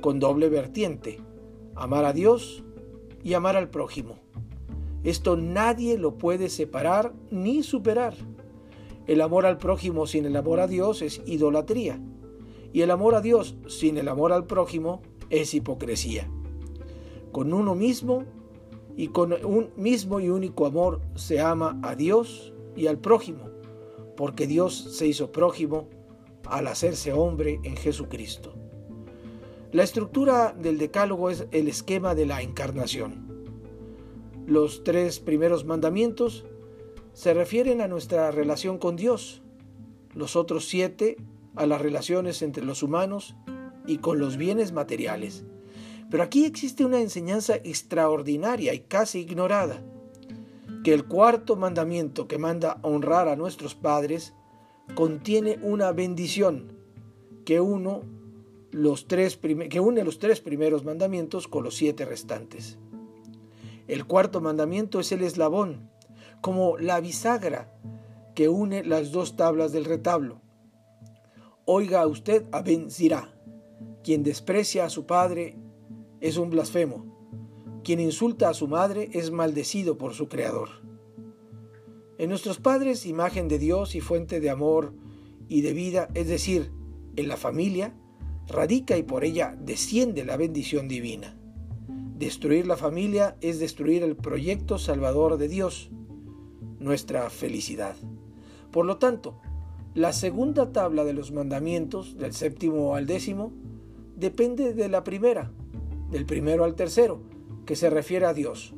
con 0.00 0.18
doble 0.18 0.48
vertiente, 0.48 1.20
amar 1.78 2.04
a 2.04 2.12
Dios 2.12 2.64
y 3.22 3.34
amar 3.34 3.56
al 3.56 3.70
prójimo. 3.70 4.16
Esto 5.04 5.36
nadie 5.36 5.96
lo 5.96 6.18
puede 6.18 6.48
separar 6.48 7.14
ni 7.30 7.62
superar. 7.62 8.14
El 9.06 9.20
amor 9.20 9.46
al 9.46 9.58
prójimo 9.58 10.06
sin 10.06 10.26
el 10.26 10.36
amor 10.36 10.60
a 10.60 10.66
Dios 10.66 11.02
es 11.02 11.22
idolatría, 11.24 12.00
y 12.72 12.82
el 12.82 12.90
amor 12.90 13.14
a 13.14 13.20
Dios 13.20 13.56
sin 13.66 13.96
el 13.96 14.08
amor 14.08 14.32
al 14.32 14.46
prójimo 14.46 15.00
es 15.30 15.54
hipocresía. 15.54 16.30
Con 17.32 17.52
uno 17.52 17.74
mismo 17.74 18.24
y 18.96 19.08
con 19.08 19.32
un 19.44 19.70
mismo 19.76 20.20
y 20.20 20.28
único 20.28 20.66
amor 20.66 21.00
se 21.14 21.40
ama 21.40 21.78
a 21.82 21.94
Dios 21.94 22.52
y 22.76 22.86
al 22.86 22.98
prójimo, 22.98 23.48
porque 24.16 24.46
Dios 24.46 24.74
se 24.74 25.06
hizo 25.06 25.32
prójimo 25.32 25.88
al 26.46 26.66
hacerse 26.66 27.12
hombre 27.12 27.60
en 27.62 27.76
Jesucristo. 27.76 28.54
La 29.70 29.82
estructura 29.82 30.54
del 30.58 30.78
decálogo 30.78 31.28
es 31.28 31.46
el 31.50 31.68
esquema 31.68 32.14
de 32.14 32.24
la 32.24 32.40
encarnación. 32.40 33.28
Los 34.46 34.82
tres 34.82 35.20
primeros 35.20 35.66
mandamientos 35.66 36.46
se 37.12 37.34
refieren 37.34 37.82
a 37.82 37.88
nuestra 37.88 38.30
relación 38.30 38.78
con 38.78 38.96
Dios, 38.96 39.42
los 40.14 40.36
otros 40.36 40.66
siete 40.68 41.18
a 41.54 41.66
las 41.66 41.82
relaciones 41.82 42.40
entre 42.40 42.64
los 42.64 42.82
humanos 42.82 43.36
y 43.86 43.98
con 43.98 44.18
los 44.18 44.38
bienes 44.38 44.72
materiales. 44.72 45.44
Pero 46.10 46.22
aquí 46.22 46.46
existe 46.46 46.86
una 46.86 47.02
enseñanza 47.02 47.56
extraordinaria 47.56 48.72
y 48.72 48.80
casi 48.80 49.20
ignorada, 49.20 49.82
que 50.82 50.94
el 50.94 51.04
cuarto 51.04 51.56
mandamiento 51.56 52.26
que 52.26 52.38
manda 52.38 52.78
honrar 52.80 53.28
a 53.28 53.36
nuestros 53.36 53.74
padres 53.74 54.32
contiene 54.94 55.58
una 55.62 55.92
bendición 55.92 56.72
que, 57.44 57.60
uno, 57.60 58.00
los 58.70 59.06
tres 59.06 59.36
que 59.36 59.80
une 59.80 60.04
los 60.04 60.18
tres 60.18 60.40
primeros 60.40 60.84
mandamientos 60.84 61.48
con 61.48 61.64
los 61.64 61.76
siete 61.76 62.04
restantes. 62.04 62.78
El 63.86 64.04
cuarto 64.04 64.40
mandamiento 64.40 65.00
es 65.00 65.12
el 65.12 65.22
eslabón, 65.22 65.90
como 66.40 66.76
la 66.78 67.00
bisagra 67.00 67.72
que 68.34 68.48
une 68.48 68.84
las 68.84 69.10
dos 69.10 69.36
tablas 69.36 69.72
del 69.72 69.84
retablo. 69.84 70.40
Oiga 71.64 72.06
usted 72.06 72.44
a 72.52 72.62
Ben 72.62 72.90
quien 74.02 74.22
desprecia 74.22 74.84
a 74.84 74.90
su 74.90 75.06
padre 75.06 75.56
es 76.20 76.36
un 76.36 76.50
blasfemo. 76.50 77.04
Quien 77.84 78.00
insulta 78.00 78.48
a 78.48 78.54
su 78.54 78.68
madre 78.68 79.10
es 79.12 79.30
maldecido 79.30 79.98
por 79.98 80.14
su 80.14 80.28
creador. 80.28 80.68
En 82.18 82.30
nuestros 82.30 82.58
padres, 82.58 83.06
imagen 83.06 83.48
de 83.48 83.58
Dios 83.58 83.94
y 83.94 84.00
fuente 84.00 84.40
de 84.40 84.50
amor 84.50 84.92
y 85.48 85.60
de 85.60 85.72
vida, 85.72 86.08
es 86.14 86.26
decir, 86.26 86.72
en 87.16 87.28
la 87.28 87.36
familia, 87.36 87.94
radica 88.48 88.96
y 88.96 89.02
por 89.02 89.24
ella 89.24 89.56
desciende 89.60 90.24
la 90.24 90.36
bendición 90.36 90.88
divina. 90.88 91.34
Destruir 92.18 92.66
la 92.66 92.76
familia 92.76 93.36
es 93.40 93.60
destruir 93.60 94.02
el 94.02 94.16
proyecto 94.16 94.78
salvador 94.78 95.36
de 95.36 95.48
Dios, 95.48 95.90
nuestra 96.80 97.30
felicidad. 97.30 97.94
Por 98.72 98.86
lo 98.86 98.98
tanto, 98.98 99.38
la 99.94 100.12
segunda 100.12 100.72
tabla 100.72 101.04
de 101.04 101.12
los 101.12 101.32
mandamientos, 101.32 102.16
del 102.18 102.32
séptimo 102.32 102.94
al 102.94 103.06
décimo, 103.06 103.52
depende 104.16 104.74
de 104.74 104.88
la 104.88 105.04
primera, 105.04 105.52
del 106.10 106.26
primero 106.26 106.64
al 106.64 106.74
tercero, 106.74 107.22
que 107.66 107.76
se 107.76 107.90
refiere 107.90 108.26
a 108.26 108.34
Dios. 108.34 108.74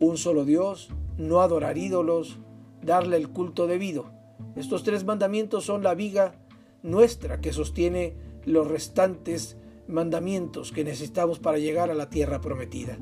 Un 0.00 0.16
solo 0.16 0.44
Dios, 0.44 0.90
no 1.18 1.40
adorar 1.40 1.78
ídolos, 1.78 2.38
darle 2.82 3.16
el 3.16 3.28
culto 3.28 3.66
debido. 3.66 4.10
Estos 4.56 4.82
tres 4.82 5.04
mandamientos 5.04 5.64
son 5.64 5.82
la 5.82 5.94
viga 5.94 6.34
nuestra 6.82 7.40
que 7.40 7.52
sostiene 7.52 8.16
los 8.44 8.68
restantes 8.68 9.56
mandamientos 9.88 10.72
que 10.72 10.84
necesitamos 10.84 11.38
para 11.38 11.58
llegar 11.58 11.90
a 11.90 11.94
la 11.94 12.10
tierra 12.10 12.40
prometida. 12.40 12.98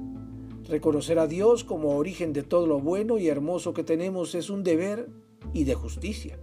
Reconocer 0.69 1.19
a 1.19 1.27
Dios 1.27 1.65
como 1.65 1.97
origen 1.97 2.33
de 2.33 2.43
todo 2.43 2.67
lo 2.67 2.81
bueno 2.81 3.19
y 3.19 3.29
hermoso 3.29 3.75
que 3.75 3.85
tenemos 3.85 4.35
es 4.35 4.51
un 4.51 4.63
deber 4.63 5.09
y 5.53 5.65
de 5.65 5.75
justicia. 5.75 6.39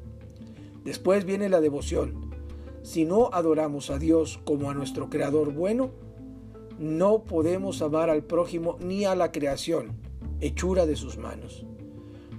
Después 0.84 1.26
viene 1.26 1.50
la 1.50 1.62
devoción. 1.62 2.32
Si 2.82 3.06
no 3.06 3.30
adoramos 3.34 3.90
a 3.90 4.00
Dios 4.00 4.40
como 4.46 4.70
a 4.70 4.74
nuestro 4.74 5.10
Creador 5.10 5.54
bueno, 5.54 5.92
no 6.80 7.24
podemos 7.24 7.82
amar 7.82 8.10
al 8.10 8.24
prójimo 8.24 8.78
ni 8.80 9.06
a 9.06 9.16
la 9.16 9.32
creación, 9.32 9.98
hechura 10.40 10.86
de 10.86 10.96
sus 10.96 11.18
manos. 11.18 11.66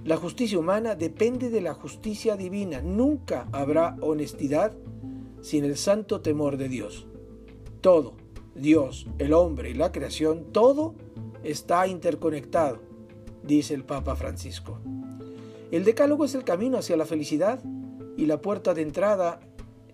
La 0.05 0.15
justicia 0.15 0.57
humana 0.57 0.95
depende 0.95 1.49
de 1.49 1.61
la 1.61 1.73
justicia 1.73 2.37
divina. 2.37 2.81
Nunca 2.81 3.47
habrá 3.51 3.97
honestidad 4.01 4.75
sin 5.41 5.65
el 5.65 5.77
santo 5.77 6.21
temor 6.21 6.57
de 6.57 6.69
Dios. 6.69 7.07
Todo, 7.81 8.13
Dios, 8.55 9.07
el 9.19 9.33
hombre 9.33 9.69
y 9.69 9.73
la 9.73 9.91
creación, 9.91 10.51
todo 10.51 10.95
está 11.43 11.87
interconectado, 11.87 12.79
dice 13.43 13.73
el 13.73 13.83
Papa 13.83 14.15
Francisco. 14.15 14.79
El 15.71 15.85
decálogo 15.85 16.25
es 16.25 16.35
el 16.35 16.43
camino 16.43 16.77
hacia 16.77 16.97
la 16.97 17.05
felicidad 17.05 17.63
y 18.17 18.25
la 18.25 18.41
puerta 18.41 18.73
de 18.73 18.81
entrada 18.81 19.39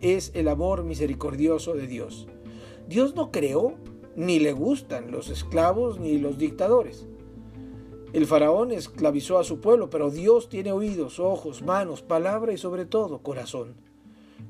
es 0.02 0.32
el 0.34 0.48
amor 0.48 0.84
misericordioso 0.84 1.74
de 1.74 1.88
Dios. 1.88 2.28
Dios 2.88 3.16
no 3.16 3.32
creó 3.32 3.76
ni 4.16 4.40
le 4.40 4.54
gustan 4.54 5.12
los 5.12 5.30
esclavos 5.30 6.00
ni 6.00 6.18
los 6.18 6.38
dictadores. 6.38 7.08
El 8.14 8.26
faraón 8.26 8.72
esclavizó 8.72 9.40
a 9.40 9.44
su 9.44 9.60
pueblo, 9.60 9.90
pero 9.90 10.10
Dios 10.10 10.48
tiene 10.48 10.72
oídos, 10.72 11.20
ojos, 11.20 11.62
manos, 11.62 12.02
palabra 12.02 12.54
y 12.54 12.58
sobre 12.58 12.86
todo 12.86 13.22
corazón. 13.22 13.76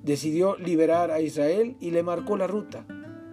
Decidió 0.04 0.56
liberar 0.58 1.12
a 1.12 1.22
Israel 1.22 1.76
y 1.80 1.92
le 1.92 2.04
marcó 2.04 2.38
la 2.38 2.48
ruta, 2.48 2.86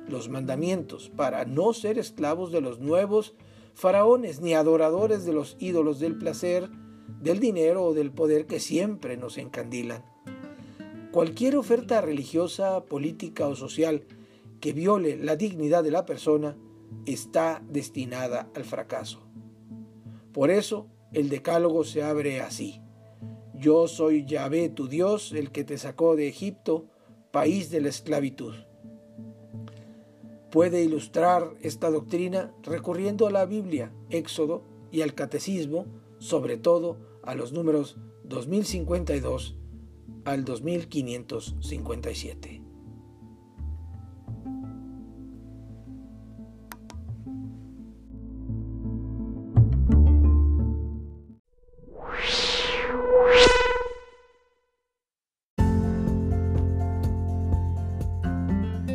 los 0.09 0.29
mandamientos, 0.29 1.11
para 1.11 1.45
no 1.45 1.73
ser 1.73 1.99
esclavos 1.99 2.53
de 2.53 2.61
los 2.61 2.81
nuevos 2.81 3.35
faraones 3.75 4.41
ni 4.41 4.55
adoradores 4.55 5.25
de 5.25 5.33
los 5.33 5.57
ídolos 5.59 5.99
del 5.99 6.17
placer, 6.17 6.69
del 7.21 7.41
dinero 7.41 7.85
o 7.85 7.95
del 7.95 8.11
poder 8.11 8.47
que 8.47 8.61
siempre 8.61 9.17
nos 9.17 9.39
encandilan. 9.39 10.05
Cualquier 11.11 11.57
oferta 11.57 12.01
religiosa, 12.01 12.85
política 12.85 13.47
o 13.47 13.55
social 13.55 14.05
que 14.61 14.73
viole 14.73 15.17
la 15.17 15.37
dignidad 15.37 15.85
de 15.85 15.91
la 15.91 16.07
persona 16.07 16.57
está 17.05 17.63
destinada 17.69 18.49
al 18.55 18.65
fracaso. 18.65 19.21
Por 20.33 20.51
eso 20.51 20.87
el 21.13 21.29
decálogo 21.29 21.85
se 21.85 22.03
abre 22.03 22.41
así. 22.41 22.81
Yo 23.63 23.87
soy 23.87 24.27
Yahvé 24.27 24.69
tu 24.71 24.89
Dios, 24.89 25.31
el 25.31 25.53
que 25.53 25.63
te 25.63 25.79
sacó 25.79 26.17
de 26.17 26.27
Egipto, 26.27 26.87
país 27.31 27.71
de 27.71 27.81
la 27.81 27.91
esclavitud. 27.91 28.55
Puede 30.51 30.83
ilustrar 30.83 31.55
esta 31.61 31.89
doctrina 31.89 32.53
recurriendo 32.65 33.29
a 33.29 33.31
la 33.31 33.47
Biblia, 33.47 33.93
Éxodo 34.11 34.65
y 34.91 35.03
al 35.03 35.15
Catecismo, 35.15 35.87
sobre 36.19 36.57
todo 36.57 36.97
a 37.23 37.37
los 37.37 37.53
números 37.53 37.99
2052 38.25 39.55
al 40.25 40.45
2557. 40.45 42.62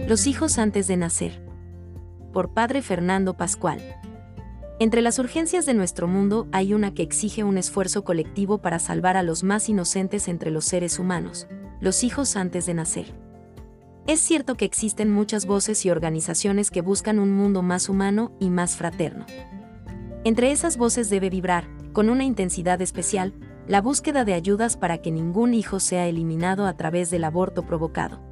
Los 0.07 0.25
hijos 0.25 0.57
antes 0.57 0.87
de 0.87 0.95
nacer. 0.95 1.43
Por 2.31 2.53
Padre 2.53 2.81
Fernando 2.81 3.35
Pascual. 3.35 3.81
Entre 4.79 5.01
las 5.01 5.19
urgencias 5.19 5.65
de 5.65 5.73
nuestro 5.73 6.07
mundo 6.07 6.47
hay 6.53 6.73
una 6.73 6.93
que 6.93 7.03
exige 7.03 7.43
un 7.43 7.57
esfuerzo 7.57 8.05
colectivo 8.05 8.59
para 8.59 8.79
salvar 8.79 9.17
a 9.17 9.21
los 9.21 9.43
más 9.43 9.67
inocentes 9.67 10.29
entre 10.29 10.49
los 10.49 10.63
seres 10.63 10.97
humanos, 10.97 11.49
los 11.81 12.05
hijos 12.05 12.37
antes 12.37 12.65
de 12.65 12.75
nacer. 12.75 13.13
Es 14.07 14.21
cierto 14.21 14.55
que 14.55 14.63
existen 14.63 15.11
muchas 15.11 15.45
voces 15.45 15.85
y 15.85 15.89
organizaciones 15.89 16.71
que 16.71 16.79
buscan 16.79 17.19
un 17.19 17.33
mundo 17.33 17.61
más 17.61 17.89
humano 17.89 18.31
y 18.39 18.49
más 18.49 18.77
fraterno. 18.77 19.25
Entre 20.23 20.53
esas 20.53 20.77
voces 20.77 21.09
debe 21.09 21.29
vibrar, 21.29 21.67
con 21.91 22.09
una 22.09 22.23
intensidad 22.23 22.81
especial, 22.81 23.33
la 23.67 23.81
búsqueda 23.81 24.23
de 24.23 24.35
ayudas 24.35 24.77
para 24.77 24.99
que 24.99 25.11
ningún 25.11 25.53
hijo 25.53 25.81
sea 25.81 26.07
eliminado 26.07 26.65
a 26.65 26.77
través 26.77 27.09
del 27.09 27.25
aborto 27.25 27.65
provocado. 27.65 28.25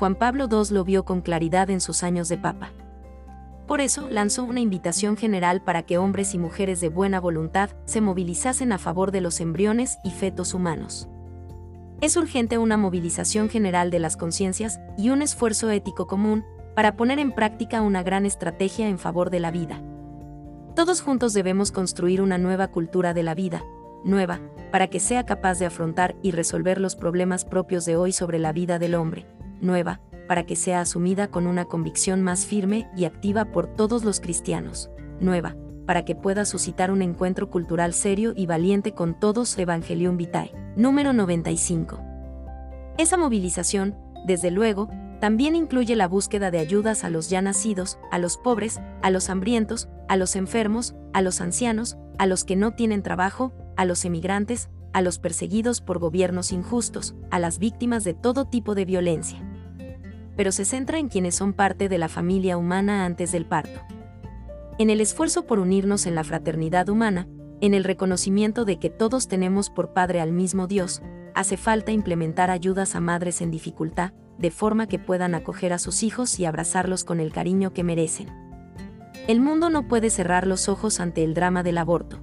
Juan 0.00 0.14
Pablo 0.14 0.48
II 0.50 0.72
lo 0.74 0.82
vio 0.82 1.04
con 1.04 1.20
claridad 1.20 1.68
en 1.68 1.82
sus 1.82 2.02
años 2.02 2.30
de 2.30 2.38
papa. 2.38 2.70
Por 3.66 3.82
eso 3.82 4.08
lanzó 4.08 4.44
una 4.44 4.60
invitación 4.60 5.18
general 5.18 5.62
para 5.62 5.82
que 5.82 5.98
hombres 5.98 6.32
y 6.32 6.38
mujeres 6.38 6.80
de 6.80 6.88
buena 6.88 7.20
voluntad 7.20 7.68
se 7.84 8.00
movilizasen 8.00 8.72
a 8.72 8.78
favor 8.78 9.12
de 9.12 9.20
los 9.20 9.42
embriones 9.42 9.98
y 10.02 10.12
fetos 10.12 10.54
humanos. 10.54 11.06
Es 12.00 12.16
urgente 12.16 12.56
una 12.56 12.78
movilización 12.78 13.50
general 13.50 13.90
de 13.90 13.98
las 13.98 14.16
conciencias 14.16 14.80
y 14.96 15.10
un 15.10 15.20
esfuerzo 15.20 15.68
ético 15.68 16.06
común 16.06 16.46
para 16.74 16.96
poner 16.96 17.18
en 17.18 17.32
práctica 17.32 17.82
una 17.82 18.02
gran 18.02 18.24
estrategia 18.24 18.88
en 18.88 18.98
favor 18.98 19.28
de 19.28 19.40
la 19.40 19.50
vida. 19.50 19.82
Todos 20.74 21.02
juntos 21.02 21.34
debemos 21.34 21.72
construir 21.72 22.22
una 22.22 22.38
nueva 22.38 22.68
cultura 22.68 23.12
de 23.12 23.22
la 23.22 23.34
vida, 23.34 23.62
nueva, 24.02 24.40
para 24.72 24.86
que 24.86 24.98
sea 24.98 25.26
capaz 25.26 25.58
de 25.58 25.66
afrontar 25.66 26.16
y 26.22 26.30
resolver 26.30 26.80
los 26.80 26.96
problemas 26.96 27.44
propios 27.44 27.84
de 27.84 27.96
hoy 27.96 28.12
sobre 28.12 28.38
la 28.38 28.52
vida 28.52 28.78
del 28.78 28.94
hombre, 28.94 29.26
nueva, 29.60 30.00
para 30.30 30.46
que 30.46 30.54
sea 30.54 30.80
asumida 30.80 31.28
con 31.28 31.48
una 31.48 31.64
convicción 31.64 32.22
más 32.22 32.46
firme 32.46 32.88
y 32.96 33.04
activa 33.04 33.46
por 33.46 33.66
todos 33.66 34.04
los 34.04 34.20
cristianos, 34.20 34.88
nueva, 35.18 35.56
para 35.86 36.04
que 36.04 36.14
pueda 36.14 36.44
suscitar 36.44 36.92
un 36.92 37.02
encuentro 37.02 37.50
cultural 37.50 37.94
serio 37.94 38.32
y 38.36 38.46
valiente 38.46 38.92
con 38.92 39.18
todos 39.18 39.58
Evangelium 39.58 40.16
Vitae. 40.16 40.52
Número 40.76 41.12
95. 41.12 41.98
Esa 42.96 43.16
movilización, 43.16 43.96
desde 44.24 44.52
luego, 44.52 44.88
también 45.20 45.56
incluye 45.56 45.96
la 45.96 46.06
búsqueda 46.06 46.52
de 46.52 46.60
ayudas 46.60 47.02
a 47.02 47.10
los 47.10 47.28
ya 47.28 47.42
nacidos, 47.42 47.98
a 48.12 48.18
los 48.20 48.36
pobres, 48.36 48.80
a 49.02 49.10
los 49.10 49.28
hambrientos, 49.30 49.88
a 50.08 50.16
los 50.16 50.36
enfermos, 50.36 50.94
a 51.12 51.22
los 51.22 51.40
ancianos, 51.40 51.98
a 52.18 52.26
los 52.26 52.44
que 52.44 52.54
no 52.54 52.70
tienen 52.74 53.02
trabajo, 53.02 53.52
a 53.76 53.84
los 53.84 54.04
emigrantes, 54.04 54.70
a 54.92 55.02
los 55.02 55.18
perseguidos 55.18 55.80
por 55.80 55.98
gobiernos 55.98 56.52
injustos, 56.52 57.16
a 57.32 57.40
las 57.40 57.58
víctimas 57.58 58.04
de 58.04 58.14
todo 58.14 58.44
tipo 58.44 58.76
de 58.76 58.84
violencia 58.84 59.49
pero 60.40 60.52
se 60.52 60.64
centra 60.64 60.98
en 60.98 61.08
quienes 61.10 61.34
son 61.34 61.52
parte 61.52 61.90
de 61.90 61.98
la 61.98 62.08
familia 62.08 62.56
humana 62.56 63.04
antes 63.04 63.30
del 63.30 63.44
parto. 63.44 63.78
En 64.78 64.88
el 64.88 65.02
esfuerzo 65.02 65.46
por 65.46 65.58
unirnos 65.58 66.06
en 66.06 66.14
la 66.14 66.24
fraternidad 66.24 66.88
humana, 66.88 67.28
en 67.60 67.74
el 67.74 67.84
reconocimiento 67.84 68.64
de 68.64 68.78
que 68.78 68.88
todos 68.88 69.28
tenemos 69.28 69.68
por 69.68 69.92
Padre 69.92 70.18
al 70.18 70.32
mismo 70.32 70.66
Dios, 70.66 71.02
hace 71.34 71.58
falta 71.58 71.92
implementar 71.92 72.48
ayudas 72.50 72.94
a 72.94 73.00
madres 73.00 73.42
en 73.42 73.50
dificultad, 73.50 74.14
de 74.38 74.50
forma 74.50 74.86
que 74.86 74.98
puedan 74.98 75.34
acoger 75.34 75.74
a 75.74 75.78
sus 75.78 76.02
hijos 76.02 76.40
y 76.40 76.46
abrazarlos 76.46 77.04
con 77.04 77.20
el 77.20 77.32
cariño 77.32 77.74
que 77.74 77.84
merecen. 77.84 78.30
El 79.28 79.42
mundo 79.42 79.68
no 79.68 79.88
puede 79.88 80.08
cerrar 80.08 80.46
los 80.46 80.70
ojos 80.70 81.00
ante 81.00 81.22
el 81.22 81.34
drama 81.34 81.62
del 81.62 81.76
aborto. 81.76 82.18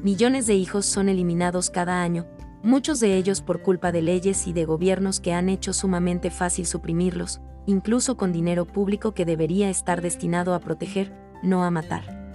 Millones 0.00 0.46
de 0.46 0.54
hijos 0.54 0.86
son 0.86 1.08
eliminados 1.08 1.70
cada 1.70 2.02
año, 2.02 2.24
muchos 2.62 3.00
de 3.00 3.16
ellos 3.16 3.40
por 3.42 3.62
culpa 3.62 3.92
de 3.92 4.02
leyes 4.02 4.46
y 4.46 4.52
de 4.52 4.64
gobiernos 4.64 5.20
que 5.20 5.32
han 5.32 5.48
hecho 5.48 5.72
sumamente 5.72 6.30
fácil 6.30 6.66
suprimirlos, 6.66 7.40
incluso 7.66 8.16
con 8.16 8.32
dinero 8.32 8.64
público 8.64 9.12
que 9.12 9.24
debería 9.24 9.70
estar 9.70 10.00
destinado 10.00 10.54
a 10.54 10.60
proteger, 10.60 11.12
no 11.42 11.64
a 11.64 11.70
matar. 11.70 12.32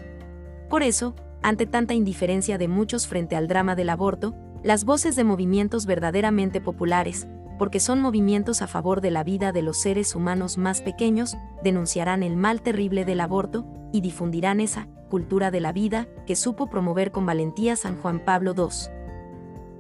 Por 0.70 0.84
eso, 0.84 1.16
ante 1.42 1.66
tanta 1.66 1.94
indiferencia 1.94 2.58
de 2.58 2.68
muchos 2.68 3.08
frente 3.08 3.36
al 3.36 3.48
drama 3.48 3.76
del 3.76 3.90
aborto, 3.90 4.36
las 4.64 4.86
voces 4.86 5.16
de 5.16 5.24
movimientos 5.24 5.86
verdaderamente 5.86 6.62
populares, 6.62 7.28
porque 7.58 7.80
son 7.80 8.02
movimientos 8.02 8.62
a 8.62 8.68
favor 8.68 9.02
de 9.02 9.12
la 9.12 9.24
vida 9.24 9.52
de 9.52 9.62
los 9.62 9.78
seres 9.78 10.16
humanos 10.16 10.58
más 10.58 10.82
pequeños, 10.82 11.36
denunciarán 11.64 12.24
el 12.24 12.36
mal 12.36 12.62
terrible 12.62 13.06
del 13.06 13.22
aborto 13.22 13.66
y 13.92 14.02
difundirán 14.02 14.60
esa 14.60 14.88
cultura 15.10 15.52
de 15.52 15.60
la 15.60 15.72
vida 15.72 16.08
que 16.26 16.36
supo 16.36 16.70
promover 16.70 17.12
con 17.12 17.26
valentía 17.26 17.76
San 17.76 17.98
Juan 17.98 18.24
Pablo 18.24 18.54
II. 18.58 19.01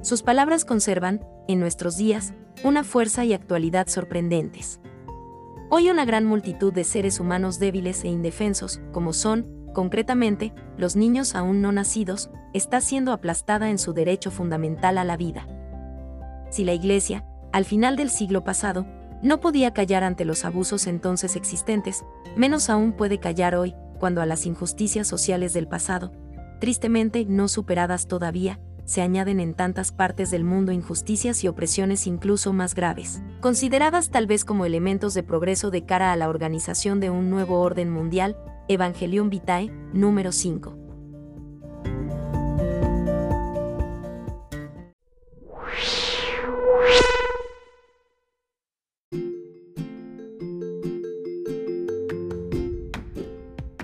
Sus 0.01 0.23
palabras 0.23 0.65
conservan, 0.65 1.23
en 1.47 1.59
nuestros 1.59 1.95
días, 1.95 2.33
una 2.63 2.83
fuerza 2.83 3.23
y 3.23 3.33
actualidad 3.33 3.87
sorprendentes. 3.87 4.79
Hoy 5.69 5.91
una 5.91 6.05
gran 6.05 6.25
multitud 6.25 6.73
de 6.73 6.83
seres 6.83 7.19
humanos 7.19 7.59
débiles 7.59 8.03
e 8.03 8.07
indefensos, 8.07 8.81
como 8.91 9.13
son, 9.13 9.45
concretamente, 9.73 10.53
los 10.75 10.95
niños 10.95 11.35
aún 11.35 11.61
no 11.61 11.71
nacidos, 11.71 12.31
está 12.53 12.81
siendo 12.81 13.13
aplastada 13.13 13.69
en 13.69 13.77
su 13.77 13.93
derecho 13.93 14.31
fundamental 14.31 14.97
a 14.97 15.03
la 15.03 15.17
vida. 15.17 15.47
Si 16.49 16.65
la 16.65 16.73
Iglesia, 16.73 17.23
al 17.53 17.65
final 17.65 17.95
del 17.95 18.09
siglo 18.09 18.43
pasado, 18.43 18.87
no 19.21 19.39
podía 19.39 19.71
callar 19.71 20.03
ante 20.03 20.25
los 20.25 20.45
abusos 20.45 20.87
entonces 20.87 21.35
existentes, 21.35 22.03
menos 22.35 22.71
aún 22.71 22.93
puede 22.93 23.19
callar 23.19 23.53
hoy, 23.53 23.75
cuando 23.99 24.21
a 24.21 24.25
las 24.25 24.47
injusticias 24.47 25.07
sociales 25.07 25.53
del 25.53 25.67
pasado, 25.67 26.11
tristemente 26.59 27.23
no 27.25 27.47
superadas 27.47 28.07
todavía, 28.07 28.59
se 28.85 29.01
añaden 29.01 29.39
en 29.39 29.53
tantas 29.53 29.91
partes 29.91 30.31
del 30.31 30.43
mundo 30.43 30.71
injusticias 30.71 31.43
y 31.43 31.47
opresiones 31.47 32.07
incluso 32.07 32.53
más 32.53 32.75
graves, 32.75 33.21
consideradas 33.39 34.09
tal 34.09 34.27
vez 34.27 34.45
como 34.45 34.65
elementos 34.65 35.13
de 35.13 35.23
progreso 35.23 35.71
de 35.71 35.85
cara 35.85 36.11
a 36.11 36.15
la 36.15 36.29
organización 36.29 36.99
de 36.99 37.09
un 37.09 37.29
nuevo 37.29 37.59
orden 37.61 37.89
mundial, 37.89 38.37
Evangelium 38.67 39.29
Vitae, 39.29 39.71
número 39.93 40.31
5. 40.31 40.77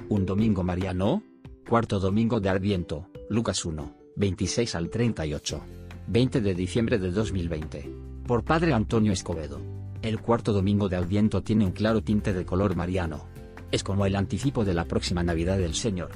Un 0.10 0.25
domingo 0.25 0.63
mariano, 0.63 1.21
cuarto 1.67 1.99
domingo 1.99 2.39
de 2.39 2.49
Adviento, 2.49 3.07
Lucas 3.29 3.65
1, 3.65 4.07
26 4.17 4.73
al 4.73 4.89
38. 4.89 5.62
20 6.08 6.41
de 6.41 6.56
diciembre 6.56 6.97
de 6.97 7.12
2020. 7.12 7.88
Por 8.25 8.43
Padre 8.43 8.73
Antonio 8.73 9.13
Escobedo. 9.13 9.62
El 10.01 10.19
cuarto 10.19 10.53
domingo 10.53 10.89
de 10.89 10.95
Adviento 10.95 11.43
tiene 11.43 11.65
un 11.65 11.71
claro 11.71 12.01
tinte 12.01 12.34
de 12.34 12.43
color 12.43 12.75
mariano. 12.75 13.27
Es 13.71 13.84
como 13.84 14.08
el 14.08 14.15
anticipo 14.15 14.65
de 14.65 14.73
la 14.73 14.86
próxima 14.86 15.21
Navidad 15.21 15.60
del 15.60 15.75
Señor. 15.75 16.10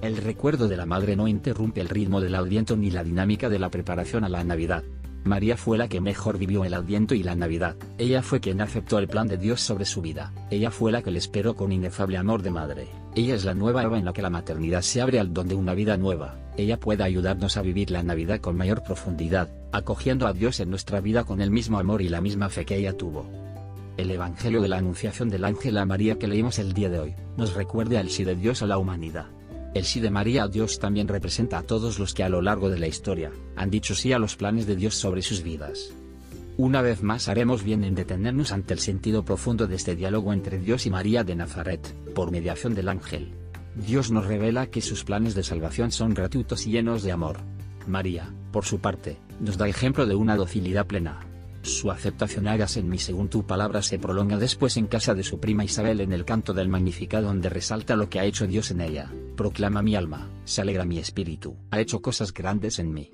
El 0.00 0.16
recuerdo 0.16 0.68
de 0.68 0.76
la 0.76 0.86
Madre 0.86 1.16
no 1.16 1.26
interrumpe 1.26 1.80
el 1.80 1.88
ritmo 1.88 2.20
del 2.20 2.36
Adviento 2.36 2.76
ni 2.76 2.92
la 2.92 3.02
dinámica 3.02 3.48
de 3.48 3.58
la 3.58 3.68
preparación 3.68 4.22
a 4.22 4.28
la 4.28 4.44
Navidad. 4.44 4.84
María 5.24 5.56
fue 5.56 5.78
la 5.78 5.88
que 5.88 6.02
mejor 6.02 6.36
vivió 6.36 6.66
el 6.66 6.74
Adviento 6.74 7.14
y 7.14 7.22
la 7.22 7.34
Navidad. 7.34 7.76
Ella 7.96 8.22
fue 8.22 8.40
quien 8.40 8.60
aceptó 8.60 8.98
el 8.98 9.08
plan 9.08 9.26
de 9.26 9.38
Dios 9.38 9.62
sobre 9.62 9.86
su 9.86 10.02
vida. 10.02 10.32
Ella 10.50 10.70
fue 10.70 10.92
la 10.92 11.00
que 11.00 11.10
le 11.10 11.18
esperó 11.18 11.56
con 11.56 11.72
inefable 11.72 12.18
amor 12.18 12.42
de 12.42 12.50
madre. 12.50 12.88
Ella 13.16 13.34
es 13.34 13.46
la 13.46 13.54
nueva 13.54 13.82
Eva 13.82 13.98
en 13.98 14.04
la 14.04 14.12
que 14.12 14.20
la 14.20 14.28
maternidad 14.28 14.82
se 14.82 15.00
abre 15.00 15.18
al 15.18 15.32
don 15.32 15.48
de 15.48 15.54
una 15.54 15.72
vida 15.72 15.96
nueva. 15.96 16.36
Ella 16.58 16.78
puede 16.78 17.04
ayudarnos 17.04 17.56
a 17.56 17.62
vivir 17.62 17.90
la 17.90 18.02
Navidad 18.02 18.40
con 18.40 18.56
mayor 18.56 18.82
profundidad, 18.82 19.48
acogiendo 19.72 20.26
a 20.26 20.34
Dios 20.34 20.60
en 20.60 20.68
nuestra 20.68 21.00
vida 21.00 21.24
con 21.24 21.40
el 21.40 21.50
mismo 21.50 21.78
amor 21.78 22.02
y 22.02 22.10
la 22.10 22.20
misma 22.20 22.50
fe 22.50 22.66
que 22.66 22.76
ella 22.76 22.96
tuvo. 22.96 23.26
El 23.96 24.10
Evangelio 24.10 24.60
de 24.60 24.68
la 24.68 24.76
Anunciación 24.76 25.30
del 25.30 25.44
Ángel 25.44 25.78
a 25.78 25.86
María 25.86 26.18
que 26.18 26.28
leímos 26.28 26.58
el 26.58 26.74
día 26.74 26.90
de 26.90 26.98
hoy, 26.98 27.14
nos 27.38 27.54
recuerda 27.54 27.98
el 28.00 28.10
sí 28.10 28.24
de 28.24 28.34
Dios 28.34 28.62
a 28.62 28.66
la 28.66 28.76
humanidad. 28.76 29.26
El 29.74 29.84
sí 29.84 29.98
de 29.98 30.10
María 30.10 30.44
a 30.44 30.48
Dios 30.48 30.78
también 30.78 31.08
representa 31.08 31.58
a 31.58 31.62
todos 31.64 31.98
los 31.98 32.14
que 32.14 32.22
a 32.22 32.28
lo 32.28 32.40
largo 32.40 32.70
de 32.70 32.78
la 32.78 32.86
historia, 32.86 33.32
han 33.56 33.70
dicho 33.70 33.96
sí 33.96 34.12
a 34.12 34.20
los 34.20 34.36
planes 34.36 34.66
de 34.66 34.76
Dios 34.76 34.94
sobre 34.94 35.20
sus 35.20 35.42
vidas. 35.42 35.92
Una 36.56 36.80
vez 36.80 37.02
más 37.02 37.28
haremos 37.28 37.64
bien 37.64 37.82
en 37.82 37.96
detenernos 37.96 38.52
ante 38.52 38.72
el 38.72 38.78
sentido 38.78 39.24
profundo 39.24 39.66
de 39.66 39.74
este 39.74 39.96
diálogo 39.96 40.32
entre 40.32 40.60
Dios 40.60 40.86
y 40.86 40.90
María 40.90 41.24
de 41.24 41.34
Nazaret, 41.34 41.92
por 42.14 42.30
mediación 42.30 42.76
del 42.76 42.88
ángel. 42.88 43.32
Dios 43.74 44.12
nos 44.12 44.26
revela 44.26 44.68
que 44.68 44.80
sus 44.80 45.02
planes 45.02 45.34
de 45.34 45.42
salvación 45.42 45.90
son 45.90 46.14
gratuitos 46.14 46.68
y 46.68 46.70
llenos 46.70 47.02
de 47.02 47.10
amor. 47.10 47.38
María, 47.88 48.32
por 48.52 48.64
su 48.64 48.78
parte, 48.78 49.18
nos 49.40 49.58
da 49.58 49.66
ejemplo 49.66 50.06
de 50.06 50.14
una 50.14 50.36
docilidad 50.36 50.86
plena, 50.86 51.26
su 51.64 51.90
aceptación 51.90 52.46
hagas 52.46 52.76
en 52.76 52.88
mí 52.88 52.98
según 52.98 53.28
tu 53.28 53.46
palabra 53.46 53.82
se 53.82 53.98
prolonga 53.98 54.36
después 54.38 54.76
en 54.76 54.86
casa 54.86 55.14
de 55.14 55.22
su 55.22 55.40
prima 55.40 55.64
Isabel 55.64 56.00
en 56.00 56.12
el 56.12 56.24
canto 56.24 56.52
del 56.52 56.68
Magnificat 56.68 57.24
donde 57.24 57.48
resalta 57.48 57.96
lo 57.96 58.08
que 58.08 58.20
ha 58.20 58.24
hecho 58.24 58.46
Dios 58.46 58.70
en 58.70 58.80
ella, 58.80 59.12
proclama 59.36 59.82
mi 59.82 59.96
alma, 59.96 60.30
se 60.44 60.60
alegra 60.60 60.84
mi 60.84 60.98
espíritu, 60.98 61.56
ha 61.70 61.80
hecho 61.80 62.02
cosas 62.02 62.32
grandes 62.32 62.78
en 62.78 62.92
mí. 62.92 63.10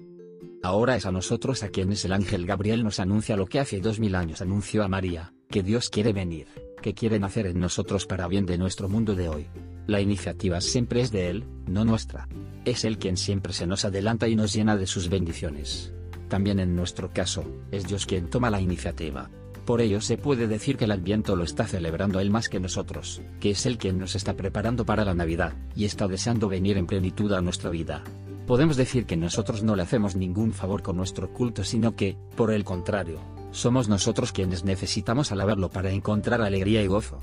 Ahora 0.62 0.96
es 0.96 1.06
a 1.06 1.12
nosotros 1.12 1.62
a 1.62 1.70
quienes 1.70 2.04
el 2.04 2.12
ángel 2.12 2.44
Gabriel 2.44 2.84
nos 2.84 3.00
anuncia 3.00 3.36
lo 3.36 3.46
que 3.46 3.60
hace 3.60 3.80
dos 3.80 3.98
mil 3.98 4.14
años 4.14 4.42
anunció 4.42 4.82
a 4.82 4.88
María, 4.88 5.32
que 5.48 5.62
Dios 5.62 5.88
quiere 5.88 6.12
venir, 6.12 6.48
que 6.82 6.92
quiere 6.92 7.18
nacer 7.18 7.46
en 7.46 7.60
nosotros 7.60 8.06
para 8.06 8.28
bien 8.28 8.46
de 8.46 8.58
nuestro 8.58 8.88
mundo 8.88 9.14
de 9.14 9.28
hoy. 9.28 9.46
La 9.86 10.00
iniciativa 10.00 10.60
siempre 10.60 11.00
es 11.00 11.10
de 11.10 11.30
Él, 11.30 11.44
no 11.66 11.84
nuestra. 11.84 12.28
Es 12.64 12.84
Él 12.84 12.98
quien 12.98 13.16
siempre 13.16 13.52
se 13.52 13.66
nos 13.66 13.84
adelanta 13.84 14.28
y 14.28 14.36
nos 14.36 14.52
llena 14.52 14.76
de 14.76 14.86
sus 14.86 15.08
bendiciones. 15.08 15.94
También 16.30 16.60
en 16.60 16.76
nuestro 16.76 17.10
caso, 17.10 17.44
es 17.72 17.88
Dios 17.88 18.06
quien 18.06 18.30
toma 18.30 18.50
la 18.50 18.60
iniciativa. 18.60 19.28
Por 19.64 19.80
ello 19.80 20.00
se 20.00 20.16
puede 20.16 20.46
decir 20.46 20.76
que 20.76 20.84
el 20.84 20.92
Adviento 20.92 21.34
lo 21.34 21.42
está 21.42 21.66
celebrando 21.66 22.20
Él 22.20 22.30
más 22.30 22.48
que 22.48 22.60
nosotros, 22.60 23.20
que 23.40 23.50
es 23.50 23.66
Él 23.66 23.78
quien 23.78 23.98
nos 23.98 24.14
está 24.14 24.34
preparando 24.34 24.86
para 24.86 25.04
la 25.04 25.12
Navidad, 25.12 25.54
y 25.74 25.86
está 25.86 26.06
deseando 26.06 26.48
venir 26.48 26.78
en 26.78 26.86
plenitud 26.86 27.32
a 27.32 27.40
nuestra 27.40 27.68
vida. 27.68 28.04
Podemos 28.46 28.76
decir 28.76 29.06
que 29.06 29.16
nosotros 29.16 29.64
no 29.64 29.74
le 29.74 29.82
hacemos 29.82 30.14
ningún 30.14 30.52
favor 30.52 30.82
con 30.82 30.96
nuestro 30.96 31.32
culto, 31.32 31.64
sino 31.64 31.96
que, 31.96 32.16
por 32.36 32.52
el 32.52 32.62
contrario, 32.62 33.18
somos 33.50 33.88
nosotros 33.88 34.30
quienes 34.30 34.64
necesitamos 34.64 35.32
alabarlo 35.32 35.68
para 35.68 35.90
encontrar 35.90 36.42
alegría 36.42 36.80
y 36.80 36.86
gozo. 36.86 37.18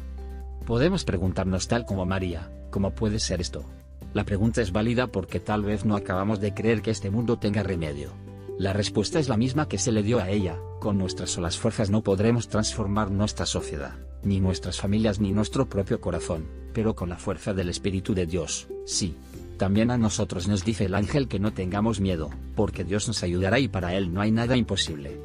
Podemos 0.65 1.05
preguntarnos 1.05 1.69
tal 1.69 1.85
como 1.85 2.05
María, 2.05 2.51
¿cómo 2.71 2.91
puede 2.91 3.19
ser 3.19 3.39
esto? 3.39 3.63
La 4.13 4.25
pregunta 4.25 4.61
es 4.61 4.73
válida 4.73 5.07
porque 5.07 5.39
tal 5.39 5.63
vez 5.63 5.85
no 5.85 5.95
acabamos 5.95 6.41
de 6.41 6.53
creer 6.53 6.81
que 6.81 6.91
este 6.91 7.09
mundo 7.09 7.39
tenga 7.39 7.63
remedio. 7.63 8.26
La 8.57 8.73
respuesta 8.73 9.19
es 9.19 9.29
la 9.29 9.37
misma 9.37 9.67
que 9.67 9.77
se 9.77 9.91
le 9.91 10.01
dio 10.01 10.19
a 10.19 10.31
ella, 10.31 10.57
con 10.79 10.97
nuestras 10.97 11.29
solas 11.29 11.59
fuerzas 11.59 11.91
no 11.91 12.01
podremos 12.01 12.47
transformar 12.47 13.11
nuestra 13.11 13.45
sociedad, 13.45 13.93
ni 14.23 14.39
nuestras 14.39 14.79
familias 14.79 15.19
ni 15.19 15.31
nuestro 15.31 15.69
propio 15.69 16.01
corazón, 16.01 16.47
pero 16.73 16.95
con 16.95 17.07
la 17.07 17.17
fuerza 17.17 17.53
del 17.53 17.69
Espíritu 17.69 18.15
de 18.15 18.25
Dios, 18.25 18.67
sí. 18.87 19.15
También 19.59 19.91
a 19.91 19.97
nosotros 19.99 20.47
nos 20.47 20.65
dice 20.65 20.85
el 20.85 20.95
ángel 20.95 21.27
que 21.27 21.39
no 21.39 21.53
tengamos 21.53 21.99
miedo, 21.99 22.31
porque 22.55 22.83
Dios 22.83 23.07
nos 23.07 23.21
ayudará 23.21 23.59
y 23.59 23.67
para 23.67 23.93
Él 23.93 24.11
no 24.11 24.21
hay 24.21 24.31
nada 24.31 24.57
imposible. 24.57 25.21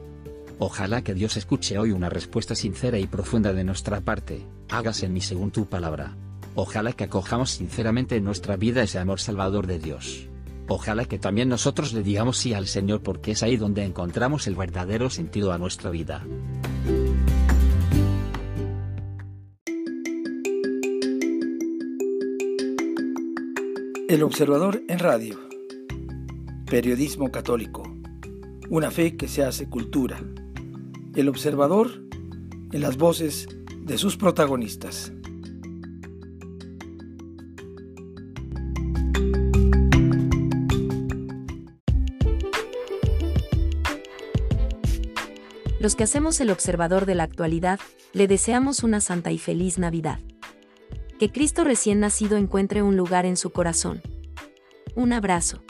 Ojalá 0.59 1.03
que 1.03 1.15
Dios 1.15 1.39
escuche 1.39 1.79
hoy 1.79 1.93
una 1.93 2.11
respuesta 2.11 2.55
sincera 2.55 2.99
y 2.99 3.07
profunda 3.07 3.55
de 3.55 3.65
nuestra 3.65 4.03
parte, 4.03 4.43
hágase 4.69 5.07
en 5.07 5.15
mí 5.15 5.23
según 5.23 5.51
tu 5.51 5.65
palabra. 5.65 6.17
Ojalá 6.55 6.93
que 6.93 7.05
acojamos 7.05 7.51
sinceramente 7.51 8.17
en 8.17 8.25
nuestra 8.25 8.57
vida 8.57 8.83
ese 8.83 8.99
amor 8.99 9.21
salvador 9.21 9.67
de 9.67 9.79
Dios. 9.79 10.29
Ojalá 10.75 11.05
que 11.05 11.19
también 11.19 11.51
nosotros 11.51 11.93
le 11.93 12.03
digamos 12.03 12.39
sí 12.39 12.55
al 12.55 12.67
Señor 12.67 13.03
porque 13.03 13.33
es 13.33 13.43
ahí 13.43 13.59
donde 13.59 13.85
encontramos 13.85 14.47
el 14.47 14.55
verdadero 14.55 15.11
sentido 15.11 15.53
a 15.53 15.59
nuestra 15.59 15.91
vida. 15.91 16.25
El 24.09 24.23
Observador 24.23 24.83
en 24.89 24.99
Radio. 24.99 25.39
Periodismo 26.65 27.31
católico. 27.31 27.83
Una 28.71 28.91
fe 28.91 29.15
que 29.19 29.29
se 29.29 29.45
hace 29.45 29.69
cultura. 29.69 30.25
El 31.15 31.29
Observador 31.29 32.03
en 32.73 32.81
las 32.81 32.97
voces 32.97 33.47
de 33.77 33.99
sus 33.99 34.17
protagonistas. 34.17 35.13
Los 45.83 45.97
que 45.97 46.05
hacemos 46.05 46.41
el 46.41 46.51
observador 46.51 47.07
de 47.07 47.17
la 47.17 47.25
actualidad, 47.25 47.81
le 48.13 48.29
deseamos 48.29 48.85
una 48.85 49.01
santa 49.01 49.33
y 49.33 49.39
feliz 49.39 49.79
Navidad. 49.79 50.21
Que 51.19 51.33
Cristo 51.33 51.65
recién 51.65 51.99
nacido 51.99 52.37
encuentre 52.37 52.83
un 52.83 52.97
lugar 52.97 53.27
en 53.27 53.37
su 53.37 53.51
corazón. 53.51 54.01
Un 54.95 55.13
abrazo. 55.13 55.61